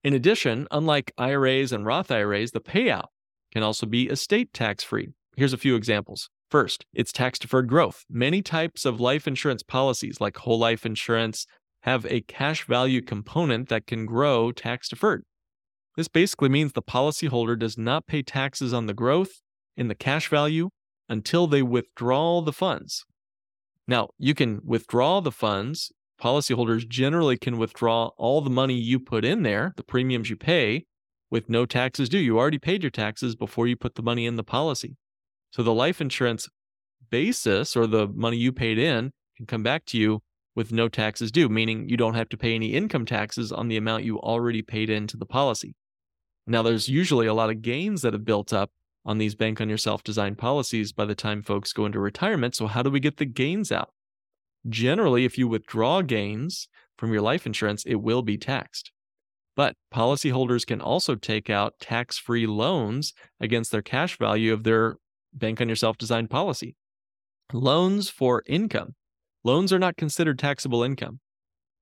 In 0.02 0.14
addition, 0.14 0.66
unlike 0.70 1.12
IRAs 1.18 1.70
and 1.70 1.84
Roth 1.84 2.10
IRAs, 2.10 2.52
the 2.52 2.62
payout 2.62 3.08
can 3.52 3.62
also 3.62 3.84
be 3.84 4.08
estate 4.08 4.54
tax 4.54 4.82
free. 4.82 5.12
Here's 5.36 5.52
a 5.52 5.58
few 5.58 5.76
examples. 5.76 6.30
First, 6.50 6.86
it's 6.94 7.12
tax 7.12 7.38
deferred 7.38 7.68
growth. 7.68 8.04
Many 8.08 8.40
types 8.40 8.84
of 8.84 9.00
life 9.00 9.26
insurance 9.26 9.62
policies, 9.62 10.20
like 10.20 10.36
whole 10.36 10.58
life 10.58 10.86
insurance, 10.86 11.46
have 11.80 12.06
a 12.06 12.20
cash 12.22 12.64
value 12.66 13.02
component 13.02 13.68
that 13.68 13.86
can 13.86 14.06
grow 14.06 14.52
tax 14.52 14.88
deferred. 14.88 15.24
This 15.96 16.08
basically 16.08 16.48
means 16.48 16.72
the 16.72 16.82
policyholder 16.82 17.58
does 17.58 17.76
not 17.76 18.06
pay 18.06 18.22
taxes 18.22 18.72
on 18.72 18.86
the 18.86 18.94
growth 18.94 19.40
in 19.76 19.88
the 19.88 19.94
cash 19.94 20.28
value 20.28 20.70
until 21.08 21.46
they 21.46 21.62
withdraw 21.62 22.40
the 22.40 22.52
funds. 22.52 23.04
Now, 23.88 24.10
you 24.18 24.34
can 24.34 24.60
withdraw 24.64 25.20
the 25.20 25.32
funds. 25.32 25.90
Policyholders 26.20 26.88
generally 26.88 27.36
can 27.36 27.56
withdraw 27.58 28.10
all 28.16 28.40
the 28.40 28.50
money 28.50 28.74
you 28.74 28.98
put 28.98 29.24
in 29.24 29.42
there, 29.42 29.72
the 29.76 29.84
premiums 29.84 30.28
you 30.28 30.36
pay, 30.36 30.84
with 31.30 31.48
no 31.48 31.66
taxes 31.66 32.08
due. 32.08 32.18
You 32.18 32.38
already 32.38 32.58
paid 32.58 32.82
your 32.82 32.90
taxes 32.90 33.36
before 33.36 33.66
you 33.66 33.76
put 33.76 33.94
the 33.94 34.02
money 34.02 34.26
in 34.26 34.36
the 34.36 34.44
policy. 34.44 34.96
So 35.50 35.62
the 35.62 35.74
life 35.74 36.00
insurance 36.00 36.48
basis 37.10 37.76
or 37.76 37.86
the 37.86 38.08
money 38.08 38.36
you 38.36 38.52
paid 38.52 38.78
in 38.78 39.12
can 39.36 39.46
come 39.46 39.62
back 39.62 39.84
to 39.86 39.98
you 39.98 40.22
with 40.54 40.72
no 40.72 40.88
taxes 40.88 41.30
due, 41.30 41.48
meaning 41.48 41.88
you 41.88 41.96
don't 41.96 42.14
have 42.14 42.28
to 42.30 42.36
pay 42.36 42.54
any 42.54 42.72
income 42.72 43.04
taxes 43.04 43.52
on 43.52 43.68
the 43.68 43.76
amount 43.76 44.04
you 44.04 44.18
already 44.18 44.62
paid 44.62 44.88
into 44.90 45.16
the 45.16 45.26
policy. 45.26 45.74
Now, 46.46 46.62
there's 46.62 46.88
usually 46.88 47.26
a 47.26 47.34
lot 47.34 47.50
of 47.50 47.62
gains 47.62 48.02
that 48.02 48.14
have 48.14 48.24
built 48.24 48.52
up 48.52 48.70
on 49.04 49.18
these 49.18 49.34
bank 49.34 49.60
on 49.60 49.68
yourself 49.68 50.02
designed 50.02 50.38
policies 50.38 50.92
by 50.92 51.04
the 51.04 51.14
time 51.14 51.42
folks 51.42 51.72
go 51.72 51.86
into 51.86 52.00
retirement. 52.00 52.54
So, 52.54 52.66
how 52.66 52.82
do 52.82 52.90
we 52.90 53.00
get 53.00 53.18
the 53.18 53.24
gains 53.26 53.70
out? 53.70 53.90
Generally, 54.68 55.24
if 55.24 55.38
you 55.38 55.46
withdraw 55.46 56.02
gains 56.02 56.68
from 56.96 57.12
your 57.12 57.22
life 57.22 57.46
insurance, 57.46 57.84
it 57.84 57.96
will 57.96 58.22
be 58.22 58.38
taxed. 58.38 58.92
But 59.54 59.74
policyholders 59.92 60.66
can 60.66 60.80
also 60.80 61.14
take 61.14 61.48
out 61.48 61.80
tax 61.80 62.18
free 62.18 62.46
loans 62.46 63.12
against 63.40 63.72
their 63.72 63.82
cash 63.82 64.18
value 64.18 64.52
of 64.52 64.64
their 64.64 64.96
bank 65.38 65.60
on 65.60 65.68
yourself 65.68 65.98
designed 65.98 66.30
policy. 66.30 66.76
Loans 67.52 68.08
for 68.08 68.42
income. 68.46 68.94
Loans 69.44 69.72
are 69.72 69.78
not 69.78 69.96
considered 69.96 70.38
taxable 70.38 70.82
income, 70.82 71.20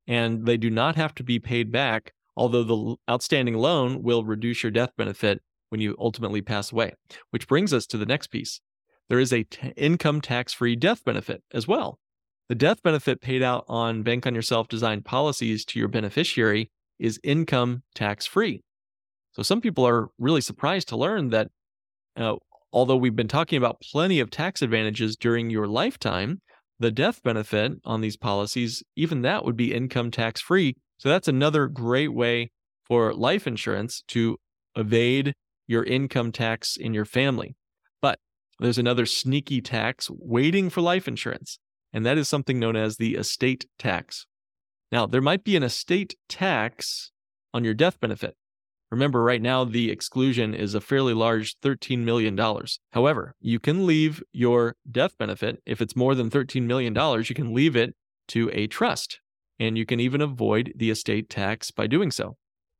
and 0.06 0.44
they 0.44 0.56
do 0.56 0.68
not 0.68 0.96
have 0.96 1.14
to 1.14 1.24
be 1.24 1.38
paid 1.38 1.72
back, 1.72 2.12
although 2.36 2.62
the 2.62 2.96
outstanding 3.10 3.56
loan 3.56 4.02
will 4.02 4.24
reduce 4.24 4.62
your 4.62 4.70
death 4.70 4.90
benefit 4.96 5.40
when 5.70 5.80
you 5.80 5.96
ultimately 5.98 6.42
pass 6.42 6.70
away. 6.70 6.92
Which 7.30 7.48
brings 7.48 7.72
us 7.72 7.86
to 7.86 7.96
the 7.96 8.06
next 8.06 8.26
piece. 8.26 8.60
There 9.08 9.18
is 9.18 9.32
a 9.32 9.44
t- 9.44 9.72
income 9.76 10.20
tax 10.20 10.52
free 10.52 10.76
death 10.76 11.04
benefit 11.04 11.42
as 11.52 11.66
well. 11.66 11.98
The 12.48 12.54
death 12.54 12.82
benefit 12.82 13.22
paid 13.22 13.42
out 13.42 13.64
on 13.68 14.02
bank 14.02 14.26
on 14.26 14.34
yourself 14.34 14.68
designed 14.68 15.04
policies 15.04 15.64
to 15.66 15.78
your 15.78 15.88
beneficiary 15.88 16.70
is 16.98 17.18
income 17.24 17.82
tax 17.94 18.26
free. 18.26 18.62
So 19.32 19.42
some 19.42 19.60
people 19.60 19.86
are 19.86 20.08
really 20.18 20.40
surprised 20.40 20.88
to 20.88 20.96
learn 20.96 21.30
that 21.30 21.48
uh, 22.16 22.36
Although 22.74 22.96
we've 22.96 23.14
been 23.14 23.28
talking 23.28 23.56
about 23.56 23.80
plenty 23.80 24.18
of 24.18 24.32
tax 24.32 24.60
advantages 24.60 25.14
during 25.14 25.48
your 25.48 25.68
lifetime, 25.68 26.40
the 26.80 26.90
death 26.90 27.22
benefit 27.22 27.74
on 27.84 28.00
these 28.00 28.16
policies, 28.16 28.82
even 28.96 29.22
that 29.22 29.44
would 29.44 29.56
be 29.56 29.72
income 29.72 30.10
tax 30.10 30.40
free. 30.40 30.74
So 30.98 31.08
that's 31.08 31.28
another 31.28 31.68
great 31.68 32.12
way 32.12 32.50
for 32.84 33.14
life 33.14 33.46
insurance 33.46 34.02
to 34.08 34.38
evade 34.74 35.34
your 35.68 35.84
income 35.84 36.32
tax 36.32 36.76
in 36.76 36.92
your 36.92 37.04
family. 37.04 37.54
But 38.02 38.18
there's 38.58 38.76
another 38.76 39.06
sneaky 39.06 39.60
tax 39.60 40.10
waiting 40.10 40.68
for 40.68 40.80
life 40.80 41.06
insurance, 41.06 41.60
and 41.92 42.04
that 42.04 42.18
is 42.18 42.28
something 42.28 42.58
known 42.58 42.74
as 42.74 42.96
the 42.96 43.14
estate 43.14 43.66
tax. 43.78 44.26
Now, 44.90 45.06
there 45.06 45.20
might 45.22 45.44
be 45.44 45.54
an 45.54 45.62
estate 45.62 46.16
tax 46.28 47.12
on 47.52 47.62
your 47.62 47.74
death 47.74 48.00
benefit. 48.00 48.34
Remember, 48.94 49.24
right 49.24 49.42
now, 49.42 49.64
the 49.64 49.90
exclusion 49.90 50.54
is 50.54 50.72
a 50.72 50.80
fairly 50.80 51.14
large 51.14 51.58
$13 51.58 51.98
million. 52.04 52.38
However, 52.92 53.34
you 53.40 53.58
can 53.58 53.86
leave 53.86 54.22
your 54.32 54.76
death 54.88 55.18
benefit, 55.18 55.60
if 55.66 55.82
it's 55.82 55.96
more 55.96 56.14
than 56.14 56.30
$13 56.30 56.62
million, 56.62 56.94
you 57.28 57.34
can 57.34 57.52
leave 57.52 57.74
it 57.74 57.96
to 58.28 58.50
a 58.52 58.68
trust. 58.68 59.18
And 59.58 59.76
you 59.76 59.84
can 59.84 59.98
even 59.98 60.20
avoid 60.20 60.74
the 60.76 60.90
estate 60.90 61.28
tax 61.28 61.72
by 61.72 61.88
doing 61.88 62.12
so. 62.12 62.36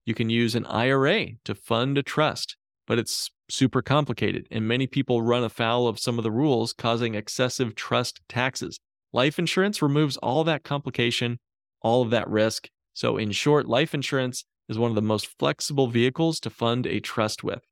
You 0.06 0.14
can 0.14 0.30
use 0.30 0.54
an 0.54 0.66
IRA 0.66 1.30
to 1.46 1.52
fund 1.52 1.98
a 1.98 2.02
trust, 2.04 2.56
but 2.86 3.00
it's 3.00 3.32
super 3.50 3.82
complicated. 3.82 4.46
And 4.52 4.68
many 4.68 4.86
people 4.86 5.20
run 5.20 5.42
afoul 5.42 5.88
of 5.88 5.98
some 5.98 6.16
of 6.16 6.22
the 6.22 6.30
rules, 6.30 6.72
causing 6.72 7.16
excessive 7.16 7.74
trust 7.74 8.20
taxes. 8.28 8.78
Life 9.12 9.36
insurance 9.36 9.82
removes 9.82 10.16
all 10.18 10.44
that 10.44 10.62
complication, 10.62 11.40
all 11.82 12.02
of 12.02 12.10
that 12.10 12.30
risk. 12.30 12.68
So, 12.92 13.16
in 13.16 13.32
short, 13.32 13.66
life 13.66 13.94
insurance 13.94 14.44
is 14.68 14.78
one 14.78 14.90
of 14.90 14.94
the 14.94 15.02
most 15.02 15.28
flexible 15.38 15.88
vehicles 15.88 16.40
to 16.40 16.50
fund 16.50 16.86
a 16.86 17.00
trust 17.00 17.44
with. 17.44 17.62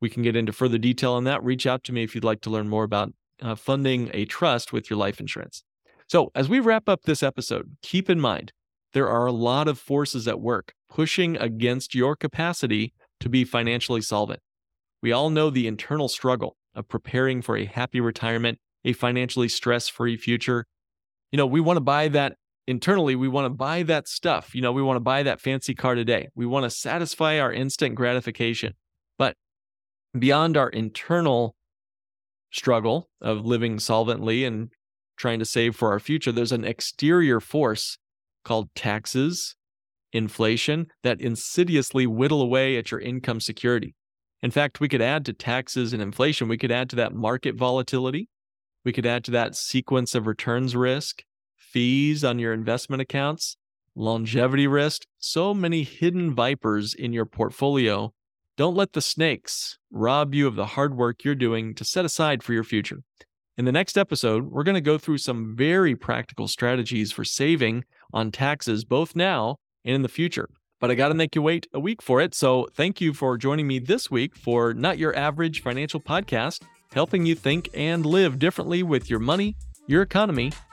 We 0.00 0.10
can 0.10 0.22
get 0.22 0.36
into 0.36 0.52
further 0.52 0.78
detail 0.78 1.12
on 1.12 1.24
that. 1.24 1.42
Reach 1.42 1.66
out 1.66 1.84
to 1.84 1.92
me 1.92 2.02
if 2.02 2.14
you'd 2.14 2.24
like 2.24 2.40
to 2.42 2.50
learn 2.50 2.68
more 2.68 2.84
about 2.84 3.12
uh, 3.42 3.54
funding 3.54 4.10
a 4.14 4.24
trust 4.24 4.72
with 4.72 4.88
your 4.88 4.98
life 4.98 5.20
insurance. 5.20 5.62
So, 6.06 6.30
as 6.34 6.48
we 6.48 6.60
wrap 6.60 6.88
up 6.88 7.02
this 7.02 7.22
episode, 7.22 7.76
keep 7.82 8.08
in 8.08 8.20
mind 8.20 8.52
there 8.92 9.08
are 9.08 9.26
a 9.26 9.32
lot 9.32 9.68
of 9.68 9.78
forces 9.78 10.26
at 10.26 10.40
work 10.40 10.72
pushing 10.88 11.36
against 11.36 11.94
your 11.94 12.16
capacity 12.16 12.94
to 13.20 13.28
be 13.28 13.44
financially 13.44 14.00
solvent. 14.00 14.40
We 15.02 15.12
all 15.12 15.30
know 15.30 15.50
the 15.50 15.66
internal 15.66 16.08
struggle 16.08 16.56
of 16.74 16.88
preparing 16.88 17.42
for 17.42 17.56
a 17.56 17.66
happy 17.66 18.00
retirement, 18.00 18.58
a 18.84 18.92
financially 18.92 19.48
stress 19.48 19.88
free 19.88 20.16
future. 20.16 20.64
You 21.30 21.36
know, 21.36 21.46
we 21.46 21.60
want 21.60 21.76
to 21.76 21.82
buy 21.82 22.08
that 22.08 22.36
internally 22.68 23.16
we 23.16 23.28
want 23.28 23.46
to 23.46 23.50
buy 23.50 23.82
that 23.82 24.06
stuff 24.06 24.54
you 24.54 24.60
know 24.60 24.72
we 24.72 24.82
want 24.82 24.96
to 24.96 25.00
buy 25.00 25.22
that 25.22 25.40
fancy 25.40 25.74
car 25.74 25.94
today. 25.94 26.28
We 26.34 26.46
want 26.46 26.64
to 26.64 26.70
satisfy 26.70 27.40
our 27.40 27.52
instant 27.52 27.94
gratification. 27.94 28.74
But 29.18 29.36
beyond 30.16 30.56
our 30.56 30.68
internal 30.68 31.56
struggle 32.50 33.08
of 33.20 33.44
living 33.44 33.78
solvently 33.78 34.46
and 34.46 34.68
trying 35.16 35.38
to 35.38 35.44
save 35.44 35.76
for 35.76 35.90
our 35.90 35.98
future 35.98 36.32
there's 36.32 36.52
an 36.52 36.64
exterior 36.64 37.40
force 37.40 37.98
called 38.44 38.68
taxes 38.74 39.56
inflation 40.12 40.86
that 41.02 41.20
insidiously 41.20 42.06
whittle 42.06 42.42
away 42.42 42.76
at 42.76 42.90
your 42.90 43.00
income 43.00 43.40
security. 43.40 43.94
In 44.42 44.50
fact, 44.50 44.80
we 44.80 44.88
could 44.88 45.02
add 45.02 45.24
to 45.26 45.32
taxes 45.32 45.92
and 45.92 46.00
inflation, 46.00 46.48
we 46.48 46.58
could 46.58 46.70
add 46.70 46.88
to 46.90 46.96
that 46.96 47.12
market 47.12 47.56
volatility. 47.56 48.28
We 48.84 48.92
could 48.92 49.06
add 49.06 49.24
to 49.24 49.30
that 49.32 49.56
sequence 49.56 50.14
of 50.14 50.26
returns 50.26 50.74
risk, 50.76 51.24
fees 51.72 52.24
on 52.24 52.38
your 52.38 52.52
investment 52.52 53.02
accounts, 53.02 53.56
longevity 53.94 54.66
risk, 54.66 55.02
so 55.18 55.52
many 55.52 55.82
hidden 55.82 56.34
vipers 56.34 56.94
in 56.94 57.12
your 57.12 57.26
portfolio. 57.26 58.12
Don't 58.56 58.76
let 58.76 58.92
the 58.92 59.02
snakes 59.02 59.78
rob 59.90 60.34
you 60.34 60.46
of 60.46 60.56
the 60.56 60.66
hard 60.66 60.96
work 60.96 61.24
you're 61.24 61.34
doing 61.34 61.74
to 61.74 61.84
set 61.84 62.04
aside 62.04 62.42
for 62.42 62.52
your 62.52 62.64
future. 62.64 63.02
In 63.56 63.64
the 63.64 63.72
next 63.72 63.98
episode, 63.98 64.50
we're 64.50 64.62
going 64.62 64.76
to 64.76 64.80
go 64.80 64.98
through 64.98 65.18
some 65.18 65.56
very 65.56 65.94
practical 65.94 66.48
strategies 66.48 67.12
for 67.12 67.24
saving 67.24 67.84
on 68.12 68.30
taxes 68.30 68.84
both 68.84 69.14
now 69.14 69.56
and 69.84 69.94
in 69.94 70.02
the 70.02 70.08
future. 70.08 70.48
But 70.80 70.90
I 70.90 70.94
got 70.94 71.08
to 71.08 71.14
make 71.14 71.34
you 71.34 71.42
wait 71.42 71.66
a 71.74 71.80
week 71.80 72.00
for 72.00 72.20
it. 72.20 72.34
So 72.34 72.68
thank 72.74 73.00
you 73.00 73.12
for 73.12 73.36
joining 73.36 73.66
me 73.66 73.78
this 73.78 74.10
week 74.10 74.36
for 74.36 74.72
Not 74.72 74.96
Your 74.96 75.14
Average 75.16 75.60
Financial 75.60 76.00
Podcast, 76.00 76.62
helping 76.92 77.26
you 77.26 77.34
think 77.34 77.68
and 77.74 78.06
live 78.06 78.38
differently 78.38 78.82
with 78.84 79.10
your 79.10 79.18
money, 79.18 79.56
your 79.88 80.02
economy, 80.02 80.52